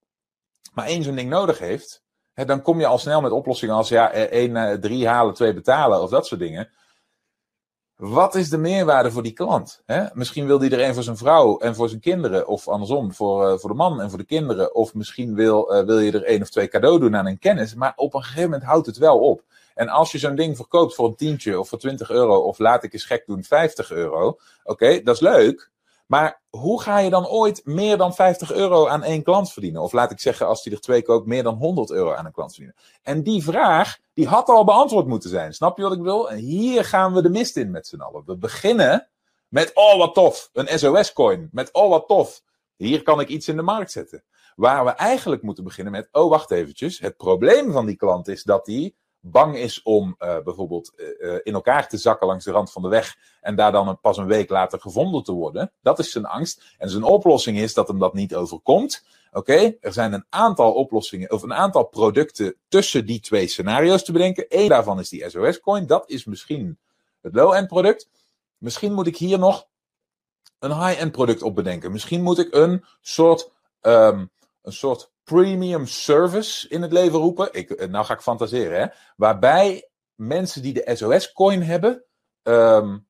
maar 0.76 0.87
één 0.87 1.02
zo'n 1.02 1.14
ding 1.14 1.30
nodig 1.30 1.59
heeft, 1.59 2.02
hè, 2.33 2.45
dan 2.45 2.62
kom 2.62 2.80
je 2.80 2.87
al 2.87 2.99
snel 2.99 3.21
met 3.21 3.33
oplossingen 3.33 3.75
als 3.75 3.88
ja, 3.88 4.12
één, 4.12 4.80
drie 4.80 5.09
halen, 5.09 5.35
twee 5.35 5.54
betalen 5.54 6.02
of 6.02 6.11
dat 6.11 6.26
soort 6.26 6.40
dingen. 6.40 6.71
Wat 7.96 8.34
is 8.34 8.48
de 8.48 8.58
meerwaarde 8.58 9.10
voor 9.10 9.22
die 9.22 9.32
klant? 9.32 9.82
Hè? 9.86 10.04
Misschien 10.12 10.46
wil 10.46 10.58
die 10.58 10.70
er 10.70 10.88
een 10.88 10.94
voor 10.94 11.02
zijn 11.02 11.16
vrouw 11.16 11.58
en 11.58 11.74
voor 11.74 11.88
zijn 11.88 12.00
kinderen, 12.00 12.48
of 12.48 12.68
andersom, 12.68 13.12
voor, 13.12 13.52
uh, 13.52 13.58
voor 13.58 13.70
de 13.70 13.76
man 13.76 14.00
en 14.00 14.08
voor 14.08 14.18
de 14.18 14.24
kinderen. 14.24 14.74
Of 14.74 14.94
misschien 14.94 15.34
wil, 15.34 15.74
uh, 15.74 15.84
wil 15.84 15.98
je 15.98 16.12
er 16.12 16.24
één 16.24 16.42
of 16.42 16.50
twee 16.50 16.68
cadeau 16.68 17.00
doen 17.00 17.16
aan 17.16 17.26
een 17.26 17.38
kennis, 17.38 17.74
maar 17.74 17.92
op 17.96 18.14
een 18.14 18.22
gegeven 18.22 18.50
moment 18.50 18.64
houdt 18.64 18.86
het 18.86 18.96
wel 18.96 19.18
op. 19.18 19.42
En 19.74 19.88
als 19.88 20.12
je 20.12 20.18
zo'n 20.18 20.34
ding 20.34 20.56
verkoopt 20.56 20.94
voor 20.94 21.06
een 21.08 21.16
tientje 21.16 21.60
of 21.60 21.68
voor 21.68 21.78
20 21.78 22.10
euro, 22.10 22.36
of 22.36 22.58
laat 22.58 22.84
ik 22.84 22.92
eens 22.92 23.04
gek 23.04 23.26
doen, 23.26 23.44
50 23.44 23.90
euro, 23.90 24.38
oké, 24.64 25.02
dat 25.02 25.14
is 25.14 25.20
leuk. 25.20 25.70
Maar 26.06 26.42
hoe 26.50 26.82
ga 26.82 26.98
je 26.98 27.10
dan 27.10 27.26
ooit 27.26 27.60
meer 27.64 27.96
dan 27.96 28.14
50 28.14 28.52
euro 28.52 28.86
aan 28.86 29.02
één 29.02 29.22
klant 29.22 29.52
verdienen? 29.52 29.82
Of 29.82 29.92
laat 29.92 30.10
ik 30.10 30.20
zeggen, 30.20 30.46
als 30.46 30.62
die 30.62 30.72
er 30.72 30.80
twee 30.80 31.02
koopt, 31.02 31.26
meer 31.26 31.42
dan 31.42 31.54
100 31.54 31.90
euro 31.90 32.14
aan 32.14 32.26
een 32.26 32.32
klant 32.32 32.50
verdienen? 32.50 32.76
En 33.02 33.22
die 33.22 33.42
vraag, 33.42 33.98
die 34.14 34.26
had 34.26 34.48
al 34.48 34.64
beantwoord 34.64 35.06
moeten 35.06 35.30
zijn. 35.30 35.52
Snap 35.52 35.76
je 35.76 35.82
wat 35.82 35.92
ik 35.92 35.98
bedoel? 35.98 36.30
En 36.30 36.36
hier 36.36 36.84
gaan 36.84 37.12
we 37.12 37.22
de 37.22 37.30
mist 37.30 37.56
in 37.56 37.70
met 37.70 37.86
z'n 37.86 38.00
allen. 38.00 38.22
We 38.26 38.36
beginnen 38.36 39.08
met, 39.48 39.70
oh 39.75 39.98
wat 39.98 40.14
tof, 40.14 40.50
een 40.52 40.78
SOS-coin. 40.78 41.48
Met, 41.52 41.72
oh 41.72 41.88
wat 41.88 42.06
tof, 42.06 42.42
hier 42.76 43.02
kan 43.02 43.20
ik 43.20 43.28
iets 43.28 43.48
in 43.48 43.56
de 43.56 43.62
markt 43.62 43.92
zetten. 43.92 44.25
Waar 44.56 44.84
we 44.84 44.90
eigenlijk 44.90 45.42
moeten 45.42 45.64
beginnen 45.64 45.92
met, 45.92 46.08
oh 46.12 46.30
wacht 46.30 46.50
eventjes, 46.50 46.98
het 46.98 47.16
probleem 47.16 47.72
van 47.72 47.86
die 47.86 47.96
klant 47.96 48.28
is 48.28 48.42
dat 48.42 48.64
die 48.64 48.96
bang 49.20 49.56
is 49.56 49.82
om 49.82 50.16
uh, 50.18 50.38
bijvoorbeeld 50.44 50.92
uh, 50.96 51.35
in 51.42 51.54
elkaar 51.54 51.88
te 51.88 51.96
zakken 51.96 52.26
langs 52.26 52.44
de 52.44 52.50
rand 52.50 52.73
van 52.73 52.82
de 52.82 52.88
weg 52.88 53.16
en 53.40 53.56
daar 53.56 53.73
dan 53.73 54.00
pas 54.00 54.16
een 54.16 54.26
week 54.26 54.50
later 54.50 54.80
gevonden 54.80 55.23
te 55.23 55.32
worden. 55.32 55.73
Dat 55.82 55.99
is 55.99 56.11
zijn 56.11 56.26
angst. 56.26 56.75
En 56.78 56.90
zijn 56.90 57.02
oplossing 57.02 57.58
is 57.58 57.75
dat 57.75 57.88
hem 57.88 57.99
dat 57.99 58.14
niet 58.14 58.35
overkomt. 58.35 59.04
Oké, 59.32 59.76
er 59.80 59.92
zijn 59.92 60.12
een 60.12 60.26
aantal 60.28 60.73
oplossingen 60.73 61.30
of 61.30 61.42
een 61.42 61.54
aantal 61.54 61.85
producten 61.85 62.54
tussen 62.68 63.06
die 63.06 63.20
twee 63.20 63.46
scenario's 63.46 64.04
te 64.04 64.12
bedenken. 64.12 64.46
Eén 64.49 64.68
daarvan 64.68 64.99
is 64.99 65.08
die 65.08 65.30
SOS-coin. 65.30 65.87
Dat 65.87 66.11
is 66.11 66.25
misschien 66.25 66.78
het 67.20 67.35
low-end 67.35 67.66
product. 67.66 68.08
Misschien 68.58 68.92
moet 68.92 69.06
ik 69.06 69.16
hier 69.16 69.38
nog 69.38 69.66
een 70.58 70.87
high-end 70.87 71.12
product 71.12 71.42
op 71.42 71.54
bedenken. 71.54 71.92
Misschien 71.92 72.23
moet 72.23 72.38
ik 72.38 72.54
een 72.54 72.85
soort, 73.00 73.52
um, 73.80 74.30
een 74.62 74.73
soort 74.73 75.11
premium 75.26 75.87
service 75.87 76.68
in 76.68 76.83
het 76.83 76.92
leven 76.92 77.18
roepen. 77.18 77.49
Ik, 77.52 77.71
eh, 77.71 77.88
nou 77.88 78.04
ga 78.04 78.14
ik 78.14 78.21
fantaseren, 78.21 78.80
hè. 78.80 78.87
Waarbij 79.16 79.88
mensen 80.14 80.62
die 80.62 80.73
de 80.73 80.90
SOS-coin 80.95 81.62
hebben, 81.62 82.04
um, 82.42 83.06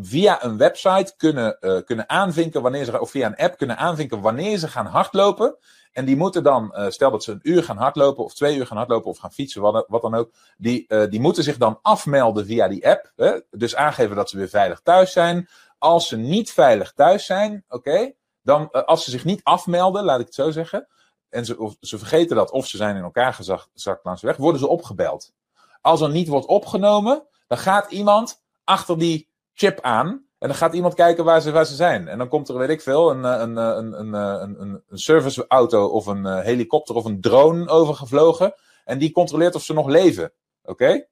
via 0.00 0.44
een 0.44 0.56
website 0.56 1.14
kunnen, 1.16 1.56
uh, 1.60 1.80
kunnen 1.84 2.08
aanvinken 2.08 2.62
wanneer 2.62 2.84
ze, 2.84 3.00
of 3.00 3.10
via 3.10 3.26
een 3.26 3.36
app 3.36 3.56
kunnen 3.56 3.76
aanvinken 3.76 4.20
wanneer 4.20 4.58
ze 4.58 4.68
gaan 4.68 4.86
hardlopen. 4.86 5.56
En 5.92 6.04
die 6.04 6.16
moeten 6.16 6.42
dan, 6.42 6.72
uh, 6.74 6.88
stel 6.88 7.10
dat 7.10 7.24
ze 7.24 7.32
een 7.32 7.40
uur 7.42 7.62
gaan 7.64 7.76
hardlopen, 7.76 8.24
of 8.24 8.34
twee 8.34 8.56
uur 8.56 8.66
gaan 8.66 8.76
hardlopen, 8.76 9.10
of 9.10 9.18
gaan 9.18 9.32
fietsen, 9.32 9.60
wat, 9.60 9.84
wat 9.88 10.02
dan 10.02 10.14
ook. 10.14 10.32
Die, 10.56 11.08
die 11.08 11.20
moeten 11.20 11.44
zich 11.44 11.56
dan 11.56 11.78
afmelden 11.82 12.46
via 12.46 12.68
die 12.68 12.88
app. 12.88 13.12
Hè? 13.16 13.40
Dus 13.50 13.76
aangeven 13.76 14.16
dat 14.16 14.30
ze 14.30 14.36
weer 14.36 14.48
veilig 14.48 14.80
thuis 14.80 15.12
zijn. 15.12 15.48
Als 15.78 16.08
ze 16.08 16.16
niet 16.16 16.52
veilig 16.52 16.92
thuis 16.92 17.26
zijn, 17.26 17.64
oké, 17.68 18.12
dan, 18.42 18.70
als 18.70 19.04
ze 19.04 19.10
zich 19.10 19.24
niet 19.24 19.40
afmelden, 19.42 20.04
laat 20.04 20.20
ik 20.20 20.26
het 20.26 20.34
zo 20.34 20.50
zeggen, 20.50 20.88
en 21.30 21.44
ze, 21.44 21.76
ze 21.80 21.98
vergeten 21.98 22.36
dat, 22.36 22.50
of 22.50 22.66
ze 22.66 22.76
zijn 22.76 22.96
in 22.96 23.02
elkaar 23.02 23.34
gezakt 23.34 24.00
langs 24.02 24.22
weg, 24.22 24.36
worden 24.36 24.60
ze 24.60 24.68
opgebeld. 24.68 25.32
Als 25.80 26.00
er 26.00 26.10
niet 26.10 26.28
wordt 26.28 26.46
opgenomen, 26.46 27.26
dan 27.46 27.58
gaat 27.58 27.90
iemand 27.90 28.42
achter 28.64 28.98
die 28.98 29.28
chip 29.52 29.80
aan. 29.80 30.08
En 30.38 30.48
dan 30.48 30.56
gaat 30.56 30.74
iemand 30.74 30.94
kijken 30.94 31.24
waar 31.24 31.40
ze, 31.40 31.50
waar 31.50 31.66
ze 31.66 31.74
zijn. 31.74 32.08
En 32.08 32.18
dan 32.18 32.28
komt 32.28 32.48
er, 32.48 32.58
weet 32.58 32.68
ik 32.68 32.80
veel, 32.80 33.10
een, 33.10 33.24
een, 33.24 33.56
een, 33.56 33.92
een, 33.92 34.12
een, 34.12 34.60
een, 34.60 34.82
een 34.88 34.98
serviceauto 34.98 35.86
of 35.86 36.06
een 36.06 36.40
helikopter 36.40 36.94
of 36.94 37.04
een 37.04 37.20
drone 37.20 37.68
overgevlogen. 37.68 38.54
En 38.84 38.98
die 38.98 39.12
controleert 39.12 39.54
of 39.54 39.62
ze 39.62 39.72
nog 39.72 39.86
leven. 39.86 40.32
Oké? 40.62 41.06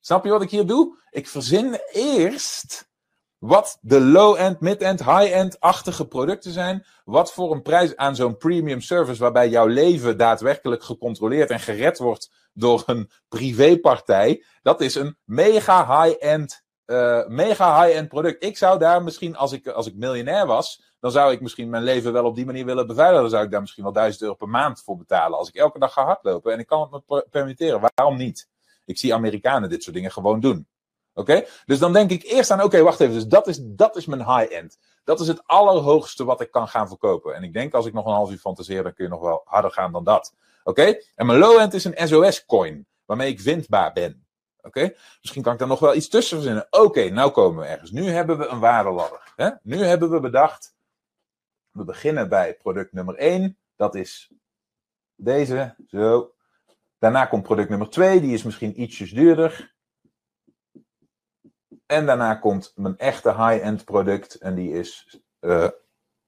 Snap 0.00 0.24
je 0.24 0.30
wat 0.30 0.42
ik 0.42 0.50
hier 0.50 0.66
doe? 0.66 0.98
Ik 1.10 1.28
verzin 1.28 1.80
eerst 1.92 2.85
wat 3.46 3.78
de 3.80 4.00
low-end, 4.00 4.60
mid-end, 4.60 5.04
high-end-achtige 5.04 6.06
producten 6.06 6.52
zijn. 6.52 6.84
Wat 7.04 7.32
voor 7.32 7.52
een 7.52 7.62
prijs 7.62 7.96
aan 7.96 8.16
zo'n 8.16 8.36
premium 8.36 8.80
service, 8.80 9.20
waarbij 9.20 9.48
jouw 9.48 9.66
leven 9.66 10.16
daadwerkelijk 10.16 10.82
gecontroleerd 10.82 11.50
en 11.50 11.60
gered 11.60 11.98
wordt 11.98 12.30
door 12.52 12.82
een 12.86 13.10
privépartij. 13.28 14.44
Dat 14.62 14.80
is 14.80 14.94
een 14.94 15.16
mega 15.24 16.02
high-end, 16.02 16.64
uh, 16.86 17.26
mega 17.26 17.82
high-end 17.82 18.08
product. 18.08 18.44
Ik 18.44 18.56
zou 18.56 18.78
daar 18.78 19.02
misschien, 19.02 19.36
als 19.36 19.52
ik, 19.52 19.66
als 19.66 19.86
ik 19.86 19.94
miljonair 19.96 20.46
was, 20.46 20.94
dan 21.00 21.10
zou 21.10 21.32
ik 21.32 21.40
misschien 21.40 21.70
mijn 21.70 21.82
leven 21.82 22.12
wel 22.12 22.24
op 22.24 22.34
die 22.34 22.46
manier 22.46 22.64
willen 22.64 22.86
beveiligen. 22.86 23.20
Dan 23.20 23.30
zou 23.30 23.44
ik 23.44 23.50
daar 23.50 23.60
misschien 23.60 23.84
wel 23.84 23.92
1000 23.92 24.22
euro 24.22 24.34
per 24.34 24.48
maand 24.48 24.82
voor 24.82 24.96
betalen. 24.96 25.38
Als 25.38 25.48
ik 25.48 25.54
elke 25.54 25.78
dag 25.78 25.92
ga 25.92 26.04
hardlopen 26.04 26.52
en 26.52 26.58
ik 26.58 26.66
kan 26.66 26.88
het 26.92 27.02
me 27.06 27.26
permitteren. 27.30 27.90
Waarom 27.94 28.16
niet? 28.18 28.48
Ik 28.84 28.98
zie 28.98 29.14
Amerikanen 29.14 29.68
dit 29.68 29.82
soort 29.82 29.96
dingen 29.96 30.12
gewoon 30.12 30.40
doen. 30.40 30.66
Oké? 31.18 31.44
Dus 31.66 31.78
dan 31.78 31.92
denk 31.92 32.10
ik 32.10 32.22
eerst 32.22 32.50
aan, 32.50 32.62
oké, 32.62 32.82
wacht 32.82 33.00
even. 33.00 33.14
Dus 33.14 33.26
dat 33.26 33.46
is, 33.46 33.58
dat 33.62 33.96
is 33.96 34.06
mijn 34.06 34.24
high-end. 34.24 34.78
Dat 35.04 35.20
is 35.20 35.28
het 35.28 35.42
allerhoogste 35.46 36.24
wat 36.24 36.40
ik 36.40 36.50
kan 36.50 36.68
gaan 36.68 36.88
verkopen. 36.88 37.34
En 37.34 37.42
ik 37.42 37.52
denk, 37.52 37.74
als 37.74 37.86
ik 37.86 37.92
nog 37.92 38.06
een 38.06 38.12
half 38.12 38.30
uur 38.30 38.38
fantaseer, 38.38 38.82
dan 38.82 38.94
kun 38.94 39.04
je 39.04 39.10
nog 39.10 39.20
wel 39.20 39.42
harder 39.44 39.70
gaan 39.70 39.92
dan 39.92 40.04
dat. 40.04 40.34
Oké? 40.64 40.98
En 41.14 41.26
mijn 41.26 41.38
low-end 41.38 41.74
is 41.74 41.84
een 41.84 42.08
SOS-coin, 42.08 42.86
waarmee 43.04 43.30
ik 43.30 43.40
vindbaar 43.40 43.92
ben. 43.92 44.26
Oké? 44.62 44.94
Misschien 45.20 45.42
kan 45.42 45.52
ik 45.52 45.58
daar 45.58 45.68
nog 45.68 45.80
wel 45.80 45.94
iets 45.94 46.08
tussen 46.08 46.36
verzinnen. 46.36 46.66
Oké, 46.70 47.08
nou 47.10 47.30
komen 47.30 47.62
we 47.62 47.68
ergens. 47.68 47.90
Nu 47.90 48.08
hebben 48.08 48.38
we 48.38 48.46
een 48.46 48.60
waardeladder. 48.60 49.32
Hè? 49.36 49.50
Nu 49.62 49.76
hebben 49.84 50.10
we 50.10 50.20
bedacht, 50.20 50.74
we 51.70 51.84
beginnen 51.84 52.28
bij 52.28 52.54
product 52.54 52.92
nummer 52.92 53.14
1. 53.14 53.58
Dat 53.76 53.94
is 53.94 54.30
deze, 55.14 55.74
zo. 55.88 56.32
Daarna 56.98 57.26
komt 57.26 57.42
product 57.42 57.68
nummer 57.68 57.90
2, 57.90 58.20
die 58.20 58.34
is 58.34 58.42
misschien 58.42 58.80
ietsjes 58.80 59.10
duurder. 59.10 59.74
En 61.86 62.06
daarna 62.06 62.34
komt 62.34 62.72
mijn 62.74 62.98
echte 62.98 63.28
high-end 63.28 63.84
product. 63.84 64.34
En 64.34 64.54
die 64.54 64.72
is 64.72 65.20
uh, 65.40 65.68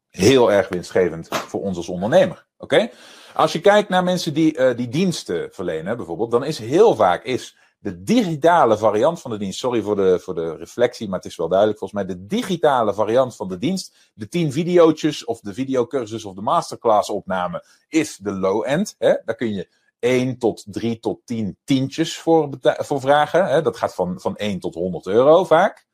heel 0.08 0.52
erg 0.52 0.68
winstgevend 0.68 1.28
voor 1.30 1.62
ons 1.62 1.76
als 1.76 1.88
ondernemer. 1.88 2.46
Oké? 2.56 2.90
Als 3.34 3.52
je 3.52 3.60
kijkt 3.60 3.88
naar 3.88 4.04
mensen 4.04 4.34
die, 4.34 4.58
uh, 4.58 4.76
die 4.76 4.88
diensten 4.88 5.48
verlenen, 5.52 5.96
bijvoorbeeld, 5.96 6.30
dan 6.30 6.44
is 6.44 6.58
heel 6.58 6.94
vaak 6.94 7.24
is 7.24 7.56
de 7.78 8.02
digitale 8.02 8.78
variant 8.78 9.20
van 9.20 9.30
de 9.30 9.38
dienst. 9.38 9.58
Sorry 9.58 9.82
voor 9.82 9.96
de, 9.96 10.18
voor 10.18 10.34
de 10.34 10.56
reflectie, 10.56 11.08
maar 11.08 11.18
het 11.18 11.28
is 11.28 11.36
wel 11.36 11.48
duidelijk 11.48 11.78
volgens 11.78 12.00
mij. 12.00 12.14
De 12.16 12.26
digitale 12.26 12.94
variant 12.94 13.36
van 13.36 13.48
de 13.48 13.58
dienst, 13.58 13.94
de 14.14 14.28
10 14.28 14.52
video's 14.52 15.24
of 15.24 15.40
de 15.40 15.54
videocursus 15.54 16.24
of 16.24 16.34
de 16.34 16.40
masterclass 16.40 17.10
opname, 17.10 17.64
is 17.88 18.16
de 18.16 18.32
low-end. 18.32 18.94
Daar 18.98 19.34
kun 19.36 19.54
je 19.54 19.68
1 19.98 20.38
tot 20.38 20.64
3 20.66 20.98
tot 20.98 21.20
10 21.24 21.56
tientjes 21.64 22.18
voor, 22.18 22.48
voor 22.60 23.00
vragen. 23.00 23.46
Hè? 23.46 23.62
Dat 23.62 23.76
gaat 23.76 23.94
van, 23.94 24.20
van 24.20 24.36
1 24.36 24.60
tot 24.60 24.74
100 24.74 25.06
euro 25.06 25.44
vaak. 25.44 25.86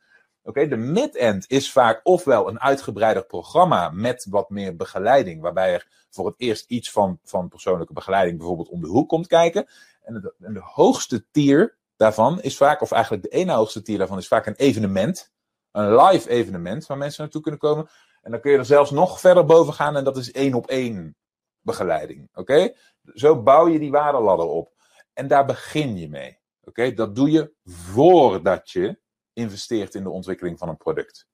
Oké, 0.42 0.68
de 0.68 0.76
mid-end 0.76 1.44
is 1.48 1.72
vaak 1.72 2.00
ofwel 2.02 2.48
een 2.48 2.60
uitgebreider 2.60 3.26
programma 3.26 3.90
met 3.90 4.26
wat 4.30 4.50
meer 4.50 4.76
begeleiding, 4.76 5.40
waarbij 5.40 5.72
er 5.72 6.06
voor 6.10 6.26
het 6.26 6.34
eerst 6.36 6.70
iets 6.70 6.90
van, 6.90 7.18
van 7.22 7.48
persoonlijke 7.48 7.92
begeleiding 7.92 8.38
bijvoorbeeld 8.38 8.68
om 8.68 8.80
de 8.80 8.88
hoek 8.88 9.08
komt 9.08 9.26
kijken. 9.26 9.66
En 10.02 10.14
de, 10.14 10.34
en 10.40 10.54
de 10.54 10.62
hoogste 10.62 11.26
tier 11.30 11.76
daarvan 11.96 12.42
is 12.42 12.56
vaak, 12.56 12.82
of 12.82 12.92
eigenlijk 12.92 13.22
de 13.22 13.28
ene 13.28 13.52
hoogste 13.52 13.82
tier 13.82 13.98
daarvan 13.98 14.18
is 14.18 14.28
vaak 14.28 14.46
een 14.46 14.54
evenement. 14.54 15.32
Een 15.70 15.96
live 15.96 16.28
evenement 16.28 16.86
waar 16.86 16.98
mensen 16.98 17.22
naartoe 17.22 17.42
kunnen 17.42 17.60
komen. 17.60 17.88
En 18.22 18.30
dan 18.30 18.40
kun 18.40 18.50
je 18.50 18.58
er 18.58 18.64
zelfs 18.64 18.90
nog 18.90 19.20
verder 19.20 19.44
boven 19.44 19.74
gaan 19.74 19.96
en 19.96 20.04
dat 20.04 20.16
is 20.16 20.32
één 20.32 20.54
op 20.54 20.66
één 20.66 21.16
begeleiding. 21.60 22.28
Oké? 22.34 22.72
Zo 23.12 23.42
bouw 23.42 23.68
je 23.68 23.78
die 23.78 23.90
waardeladder 23.90 24.46
op. 24.46 24.72
En 25.12 25.28
daar 25.28 25.44
begin 25.44 25.96
je 25.96 26.08
mee. 26.08 26.38
Oké? 26.64 26.92
Dat 26.92 27.14
doe 27.14 27.30
je 27.30 27.52
voordat 27.64 28.70
je 28.70 28.98
investeert 29.32 29.94
in 29.94 30.02
de 30.02 30.10
ontwikkeling 30.10 30.58
van 30.58 30.68
een 30.68 30.76
product. 30.76 31.26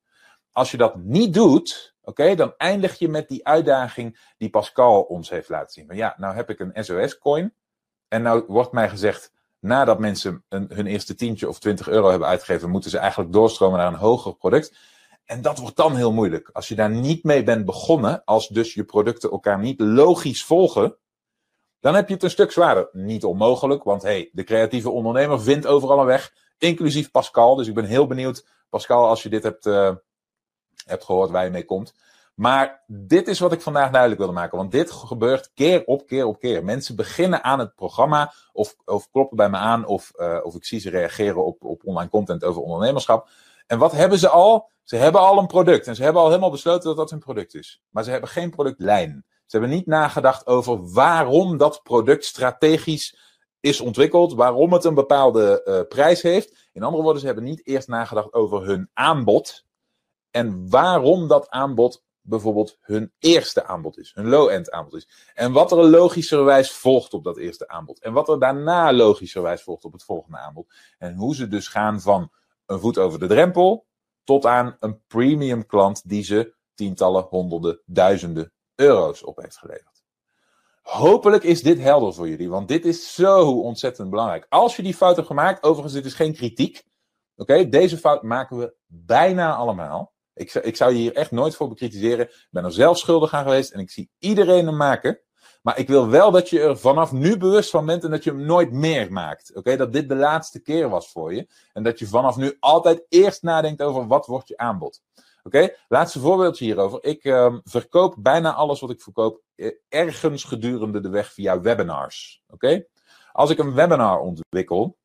Als 0.52 0.70
je 0.70 0.76
dat 0.76 0.96
niet 0.96 1.35
doet, 1.35 1.94
oké, 2.02 2.35
dan 2.35 2.54
eindig 2.56 2.98
je 2.98 3.09
met 3.09 3.28
die 3.28 3.46
uitdaging 3.46 4.33
die 4.37 4.50
Pascal 4.50 5.02
ons 5.02 5.30
heeft 5.30 5.48
laten 5.48 5.72
zien. 5.72 5.87
Van 5.87 5.96
ja, 5.96 6.14
nou 6.16 6.35
heb 6.35 6.50
ik 6.50 6.61
een 6.61 6.85
SOS-coin. 6.85 7.54
En 8.09 8.22
nou 8.22 8.44
wordt 8.46 8.72
mij 8.72 8.88
gezegd, 8.88 9.33
nadat 9.59 9.98
mensen 9.98 10.44
een, 10.48 10.66
hun 10.72 10.87
eerste 10.87 11.14
tientje 11.14 11.48
of 11.48 11.59
20 11.59 11.88
euro 11.88 12.11
hebben 12.11 12.28
uitgegeven, 12.28 12.70
moeten 12.70 12.90
ze 12.90 12.98
eigenlijk 12.98 13.33
doorstromen 13.33 13.78
naar 13.78 13.92
een 13.92 13.98
hoger 13.98 14.35
product. 14.35 14.76
En 15.24 15.42
dat 15.42 15.59
wordt 15.59 15.76
dan 15.76 15.96
heel 15.96 16.12
moeilijk. 16.12 16.50
Als 16.52 16.68
je 16.68 16.74
daar 16.74 16.90
niet 16.90 17.24
mee 17.24 17.42
bent 17.42 17.64
begonnen, 17.64 18.24
als 18.24 18.48
dus 18.48 18.74
je 18.74 18.85
producten 18.85 19.30
elkaar 19.30 19.59
niet 19.59 19.80
logisch 19.80 20.44
volgen, 20.44 20.96
dan 21.80 21.94
heb 21.94 22.08
je 22.08 22.14
het 22.14 22.22
een 22.22 22.30
stuk 22.30 22.52
zwaarder. 22.52 22.88
Niet 22.92 23.24
onmogelijk, 23.24 23.84
want 23.84 24.02
hey, 24.02 24.30
de 24.32 24.44
creatieve 24.44 24.90
ondernemer 24.90 25.40
vindt 25.40 25.66
overal 25.66 26.00
een 26.00 26.06
weg, 26.06 26.32
inclusief 26.58 27.10
Pascal. 27.10 27.54
Dus 27.54 27.68
ik 27.68 27.74
ben 27.74 27.84
heel 27.84 28.06
benieuwd, 28.06 28.46
Pascal, 28.68 29.08
als 29.08 29.22
je 29.22 29.28
dit 29.28 29.42
hebt, 29.42 29.66
uh, 29.66 29.94
hebt 30.84 31.04
gehoord 31.04 31.30
waar 31.30 31.44
je 31.44 31.50
mee 31.50 31.64
komt. 31.64 31.94
Maar 32.34 32.82
dit 32.86 33.28
is 33.28 33.38
wat 33.38 33.52
ik 33.52 33.60
vandaag 33.60 33.90
duidelijk 33.90 34.20
wilde 34.20 34.34
maken. 34.34 34.58
Want 34.58 34.72
dit 34.72 34.90
gebeurt 34.90 35.50
keer 35.54 35.84
op 35.84 36.06
keer 36.06 36.26
op 36.26 36.38
keer. 36.38 36.64
Mensen 36.64 36.96
beginnen 36.96 37.44
aan 37.44 37.58
het 37.58 37.74
programma 37.74 38.32
of, 38.52 38.76
of 38.84 39.10
kloppen 39.10 39.36
bij 39.36 39.50
me 39.50 39.56
aan 39.56 39.86
of, 39.86 40.12
uh, 40.16 40.38
of 40.42 40.54
ik 40.54 40.64
zie 40.64 40.80
ze 40.80 40.90
reageren 40.90 41.44
op, 41.44 41.64
op 41.64 41.86
online 41.86 42.10
content 42.10 42.44
over 42.44 42.62
ondernemerschap. 42.62 43.28
En 43.66 43.78
wat 43.78 43.92
hebben 43.92 44.18
ze 44.18 44.28
al? 44.28 44.70
Ze 44.82 44.96
hebben 44.96 45.20
al 45.20 45.38
een 45.38 45.46
product 45.46 45.86
en 45.86 45.94
ze 45.94 46.02
hebben 46.02 46.22
al 46.22 46.28
helemaal 46.28 46.50
besloten 46.50 46.88
dat 46.88 46.96
dat 46.96 47.10
hun 47.10 47.18
product 47.18 47.54
is. 47.54 47.82
Maar 47.90 48.04
ze 48.04 48.10
hebben 48.10 48.28
geen 48.28 48.50
productlijn. 48.50 49.24
Ze 49.50 49.58
hebben 49.58 49.76
niet 49.76 49.86
nagedacht 49.86 50.46
over 50.46 50.92
waarom 50.92 51.56
dat 51.56 51.82
product 51.82 52.24
strategisch 52.24 53.18
is 53.60 53.80
ontwikkeld, 53.80 54.34
waarom 54.34 54.72
het 54.72 54.84
een 54.84 54.94
bepaalde 54.94 55.62
uh, 55.64 55.80
prijs 55.88 56.22
heeft. 56.22 56.68
In 56.72 56.82
andere 56.82 57.02
woorden, 57.02 57.20
ze 57.20 57.26
hebben 57.26 57.44
niet 57.44 57.66
eerst 57.66 57.88
nagedacht 57.88 58.32
over 58.32 58.64
hun 58.64 58.90
aanbod 58.92 59.64
en 60.30 60.70
waarom 60.70 61.28
dat 61.28 61.48
aanbod 61.48 62.04
bijvoorbeeld 62.20 62.78
hun 62.80 63.12
eerste 63.18 63.64
aanbod 63.64 63.98
is, 63.98 64.12
hun 64.14 64.28
low-end 64.28 64.70
aanbod 64.70 64.94
is. 64.94 65.08
En 65.34 65.52
wat 65.52 65.72
er 65.72 65.84
logischerwijs 65.84 66.70
volgt 66.70 67.14
op 67.14 67.24
dat 67.24 67.36
eerste 67.36 67.68
aanbod. 67.68 68.00
En 68.00 68.12
wat 68.12 68.28
er 68.28 68.38
daarna 68.38 68.92
logischerwijs 68.92 69.62
volgt 69.62 69.84
op 69.84 69.92
het 69.92 70.04
volgende 70.04 70.38
aanbod. 70.38 70.72
En 70.98 71.14
hoe 71.14 71.34
ze 71.34 71.48
dus 71.48 71.68
gaan 71.68 72.00
van 72.00 72.30
een 72.66 72.80
voet 72.80 72.98
over 72.98 73.18
de 73.18 73.26
drempel 73.26 73.86
tot 74.24 74.46
aan 74.46 74.76
een 74.80 75.00
premium 75.06 75.66
klant 75.66 76.08
die 76.08 76.22
ze 76.22 76.54
tientallen, 76.74 77.22
honderden, 77.22 77.80
duizenden 77.86 78.52
euro's 78.80 79.24
op 79.24 79.36
heeft 79.36 79.58
geleverd. 79.58 80.02
Hopelijk 80.82 81.42
is 81.42 81.62
dit 81.62 81.78
helder 81.78 82.14
voor 82.14 82.28
jullie, 82.28 82.50
want 82.50 82.68
dit 82.68 82.84
is 82.84 83.14
zo 83.14 83.60
ontzettend 83.60 84.10
belangrijk. 84.10 84.46
Als 84.48 84.76
je 84.76 84.82
die 84.82 84.94
fout 84.94 85.16
hebt 85.16 85.28
gemaakt, 85.28 85.62
overigens, 85.62 85.94
dit 85.94 86.04
is 86.04 86.14
geen 86.14 86.34
kritiek. 86.34 86.84
Oké, 87.36 87.68
deze 87.68 87.98
fout 87.98 88.22
maken 88.22 88.58
we 88.58 88.74
bijna 88.86 89.54
allemaal. 89.54 90.12
Ik, 90.34 90.54
ik 90.54 90.76
zou 90.76 90.92
je 90.92 90.98
hier 90.98 91.14
echt 91.14 91.30
nooit 91.30 91.54
voor 91.54 91.68
bekritiseren. 91.68 92.26
Ik 92.26 92.48
ben 92.50 92.64
er 92.64 92.72
zelf 92.72 92.98
schuldig 92.98 93.34
aan 93.34 93.44
geweest 93.44 93.70
en 93.70 93.80
ik 93.80 93.90
zie 93.90 94.10
iedereen 94.18 94.66
hem 94.66 94.76
maken. 94.76 95.20
Maar 95.62 95.78
ik 95.78 95.88
wil 95.88 96.08
wel 96.08 96.30
dat 96.30 96.48
je 96.48 96.60
er 96.60 96.78
vanaf 96.78 97.12
nu 97.12 97.36
bewust 97.36 97.70
van 97.70 97.86
bent 97.86 98.04
en 98.04 98.10
dat 98.10 98.24
je 98.24 98.30
hem 98.30 98.44
nooit 98.44 98.72
meer 98.72 99.12
maakt. 99.12 99.56
Oké, 99.56 99.76
dat 99.76 99.92
dit 99.92 100.08
de 100.08 100.14
laatste 100.14 100.60
keer 100.60 100.88
was 100.88 101.10
voor 101.10 101.34
je. 101.34 101.48
En 101.72 101.82
dat 101.82 101.98
je 101.98 102.06
vanaf 102.06 102.36
nu 102.36 102.56
altijd 102.60 103.06
eerst 103.08 103.42
nadenkt 103.42 103.82
over 103.82 104.06
wat 104.06 104.26
wordt 104.26 104.48
je 104.48 104.56
aanbod. 104.56 105.02
Oké, 105.42 105.74
laatste 105.88 106.20
voorbeeldje 106.20 106.64
hierover. 106.64 107.05
Ik 107.05 107.24
uh, 107.24 107.57
verkoop 107.64 108.14
bijna 108.18 108.55
alles 108.55 108.81
wat 108.81 108.90
ik 108.90 109.00
verkoop 109.00 109.42
eh, 109.55 109.70
ergens 109.88 110.44
gedurende 110.44 111.00
de 111.00 111.09
weg 111.09 111.33
via 111.33 111.61
webinars. 111.61 112.42
Oké, 112.48 112.85
als 113.33 113.50
ik 113.50 113.59
een 113.59 113.74
webinar 113.74 114.20
ontwikkel, 114.20 114.98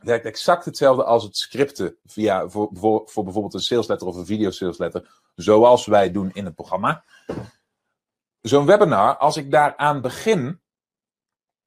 werkt 0.00 0.24
exact 0.24 0.64
hetzelfde 0.64 1.04
als 1.04 1.24
het 1.24 1.36
scripten 1.36 1.98
via, 2.04 2.48
voor, 2.48 2.68
voor, 2.72 3.02
voor 3.04 3.24
bijvoorbeeld 3.24 3.54
een 3.54 3.60
salesletter 3.60 4.06
of 4.06 4.16
een 4.16 4.26
video 4.26 4.50
salesletter, 4.50 5.20
zoals 5.34 5.86
wij 5.86 6.10
doen 6.10 6.30
in 6.32 6.44
het 6.44 6.54
programma. 6.54 7.04
Zo'n 8.40 8.66
webinar, 8.66 9.16
als 9.16 9.36
ik 9.36 9.50
daaraan 9.50 10.00
begin, 10.00 10.60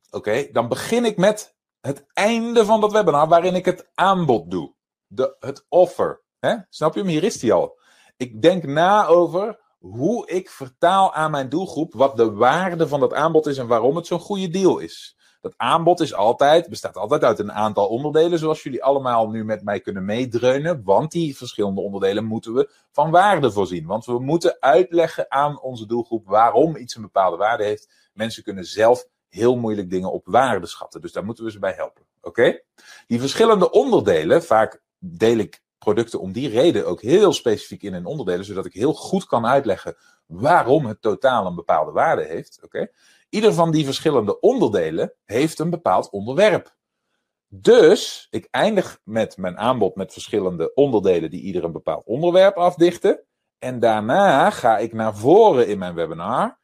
oké, 0.09 0.47
dan 0.51 0.67
begin 0.67 1.05
ik 1.05 1.17
met 1.17 1.55
het 1.81 2.05
einde 2.13 2.65
van 2.65 2.81
dat 2.81 2.91
webinar 2.91 3.27
waarin 3.27 3.55
ik 3.55 3.65
het 3.65 3.89
aanbod 3.93 4.51
doe. 4.51 4.73
De, 5.07 5.35
het 5.39 5.65
offer. 5.69 6.21
Hè? 6.39 6.55
Snap 6.69 6.93
je 6.93 6.99
hem? 6.99 7.09
Hier 7.09 7.23
is 7.23 7.39
die 7.39 7.53
al. 7.53 7.79
Ik 8.21 8.41
denk 8.41 8.63
na 8.63 9.05
over 9.05 9.59
hoe 9.79 10.27
ik 10.27 10.49
vertaal 10.49 11.13
aan 11.13 11.31
mijn 11.31 11.49
doelgroep 11.49 11.93
wat 11.93 12.17
de 12.17 12.31
waarde 12.31 12.87
van 12.87 12.99
dat 12.99 13.13
aanbod 13.13 13.47
is 13.47 13.57
en 13.57 13.67
waarom 13.67 13.95
het 13.95 14.07
zo'n 14.07 14.19
goede 14.19 14.49
deal 14.49 14.79
is. 14.79 15.17
Dat 15.39 15.53
aanbod 15.57 15.99
is 15.99 16.13
altijd, 16.13 16.69
bestaat 16.69 16.97
altijd 16.97 17.23
uit 17.23 17.39
een 17.39 17.51
aantal 17.51 17.87
onderdelen, 17.87 18.39
zoals 18.39 18.63
jullie 18.63 18.83
allemaal 18.83 19.29
nu 19.29 19.45
met 19.45 19.63
mij 19.63 19.79
kunnen 19.79 20.05
meedreunen. 20.05 20.83
Want 20.83 21.11
die 21.11 21.37
verschillende 21.37 21.81
onderdelen 21.81 22.25
moeten 22.25 22.53
we 22.53 22.71
van 22.91 23.11
waarde 23.11 23.51
voorzien. 23.51 23.85
Want 23.85 24.05
we 24.05 24.19
moeten 24.19 24.57
uitleggen 24.59 25.31
aan 25.31 25.61
onze 25.61 25.85
doelgroep 25.85 26.27
waarom 26.27 26.75
iets 26.75 26.95
een 26.95 27.01
bepaalde 27.01 27.37
waarde 27.37 27.63
heeft. 27.63 28.09
Mensen 28.13 28.43
kunnen 28.43 28.65
zelf 28.65 29.07
heel 29.29 29.55
moeilijk 29.55 29.89
dingen 29.89 30.11
op 30.11 30.25
waarde 30.25 30.67
schatten. 30.67 31.01
Dus 31.01 31.11
daar 31.11 31.25
moeten 31.25 31.43
we 31.43 31.51
ze 31.51 31.59
bij 31.59 31.73
helpen. 31.73 32.05
Oké? 32.21 32.59
Die 33.07 33.19
verschillende 33.19 33.71
onderdelen, 33.71 34.43
vaak 34.43 34.81
deel 34.99 35.37
ik 35.37 35.61
producten 35.83 36.19
om 36.19 36.31
die 36.31 36.49
reden 36.49 36.87
ook 36.87 37.01
heel 37.01 37.33
specifiek 37.33 37.83
in 37.83 37.93
in 37.93 38.05
onderdelen, 38.05 38.45
zodat 38.45 38.65
ik 38.65 38.73
heel 38.73 38.93
goed 38.93 39.25
kan 39.25 39.45
uitleggen 39.45 39.95
waarom 40.25 40.85
het 40.85 41.01
totaal 41.01 41.45
een 41.45 41.55
bepaalde 41.55 41.91
waarde 41.91 42.23
heeft. 42.23 42.61
Ieder 43.29 43.53
van 43.53 43.71
die 43.71 43.85
verschillende 43.85 44.39
onderdelen 44.39 45.13
heeft 45.25 45.59
een 45.59 45.69
bepaald 45.69 46.09
onderwerp. 46.09 46.75
Dus 47.47 48.27
ik 48.29 48.47
eindig 48.51 48.99
met 49.03 49.37
mijn 49.37 49.57
aanbod 49.57 49.95
met 49.95 50.13
verschillende 50.13 50.73
onderdelen 50.73 51.29
die 51.29 51.41
ieder 51.41 51.63
een 51.63 51.71
bepaald 51.71 52.05
onderwerp 52.05 52.57
afdichten. 52.57 53.23
En 53.59 53.79
daarna 53.79 54.49
ga 54.49 54.77
ik 54.77 54.93
naar 54.93 55.15
voren 55.15 55.67
in 55.67 55.77
mijn 55.77 55.95
webinar 55.95 56.59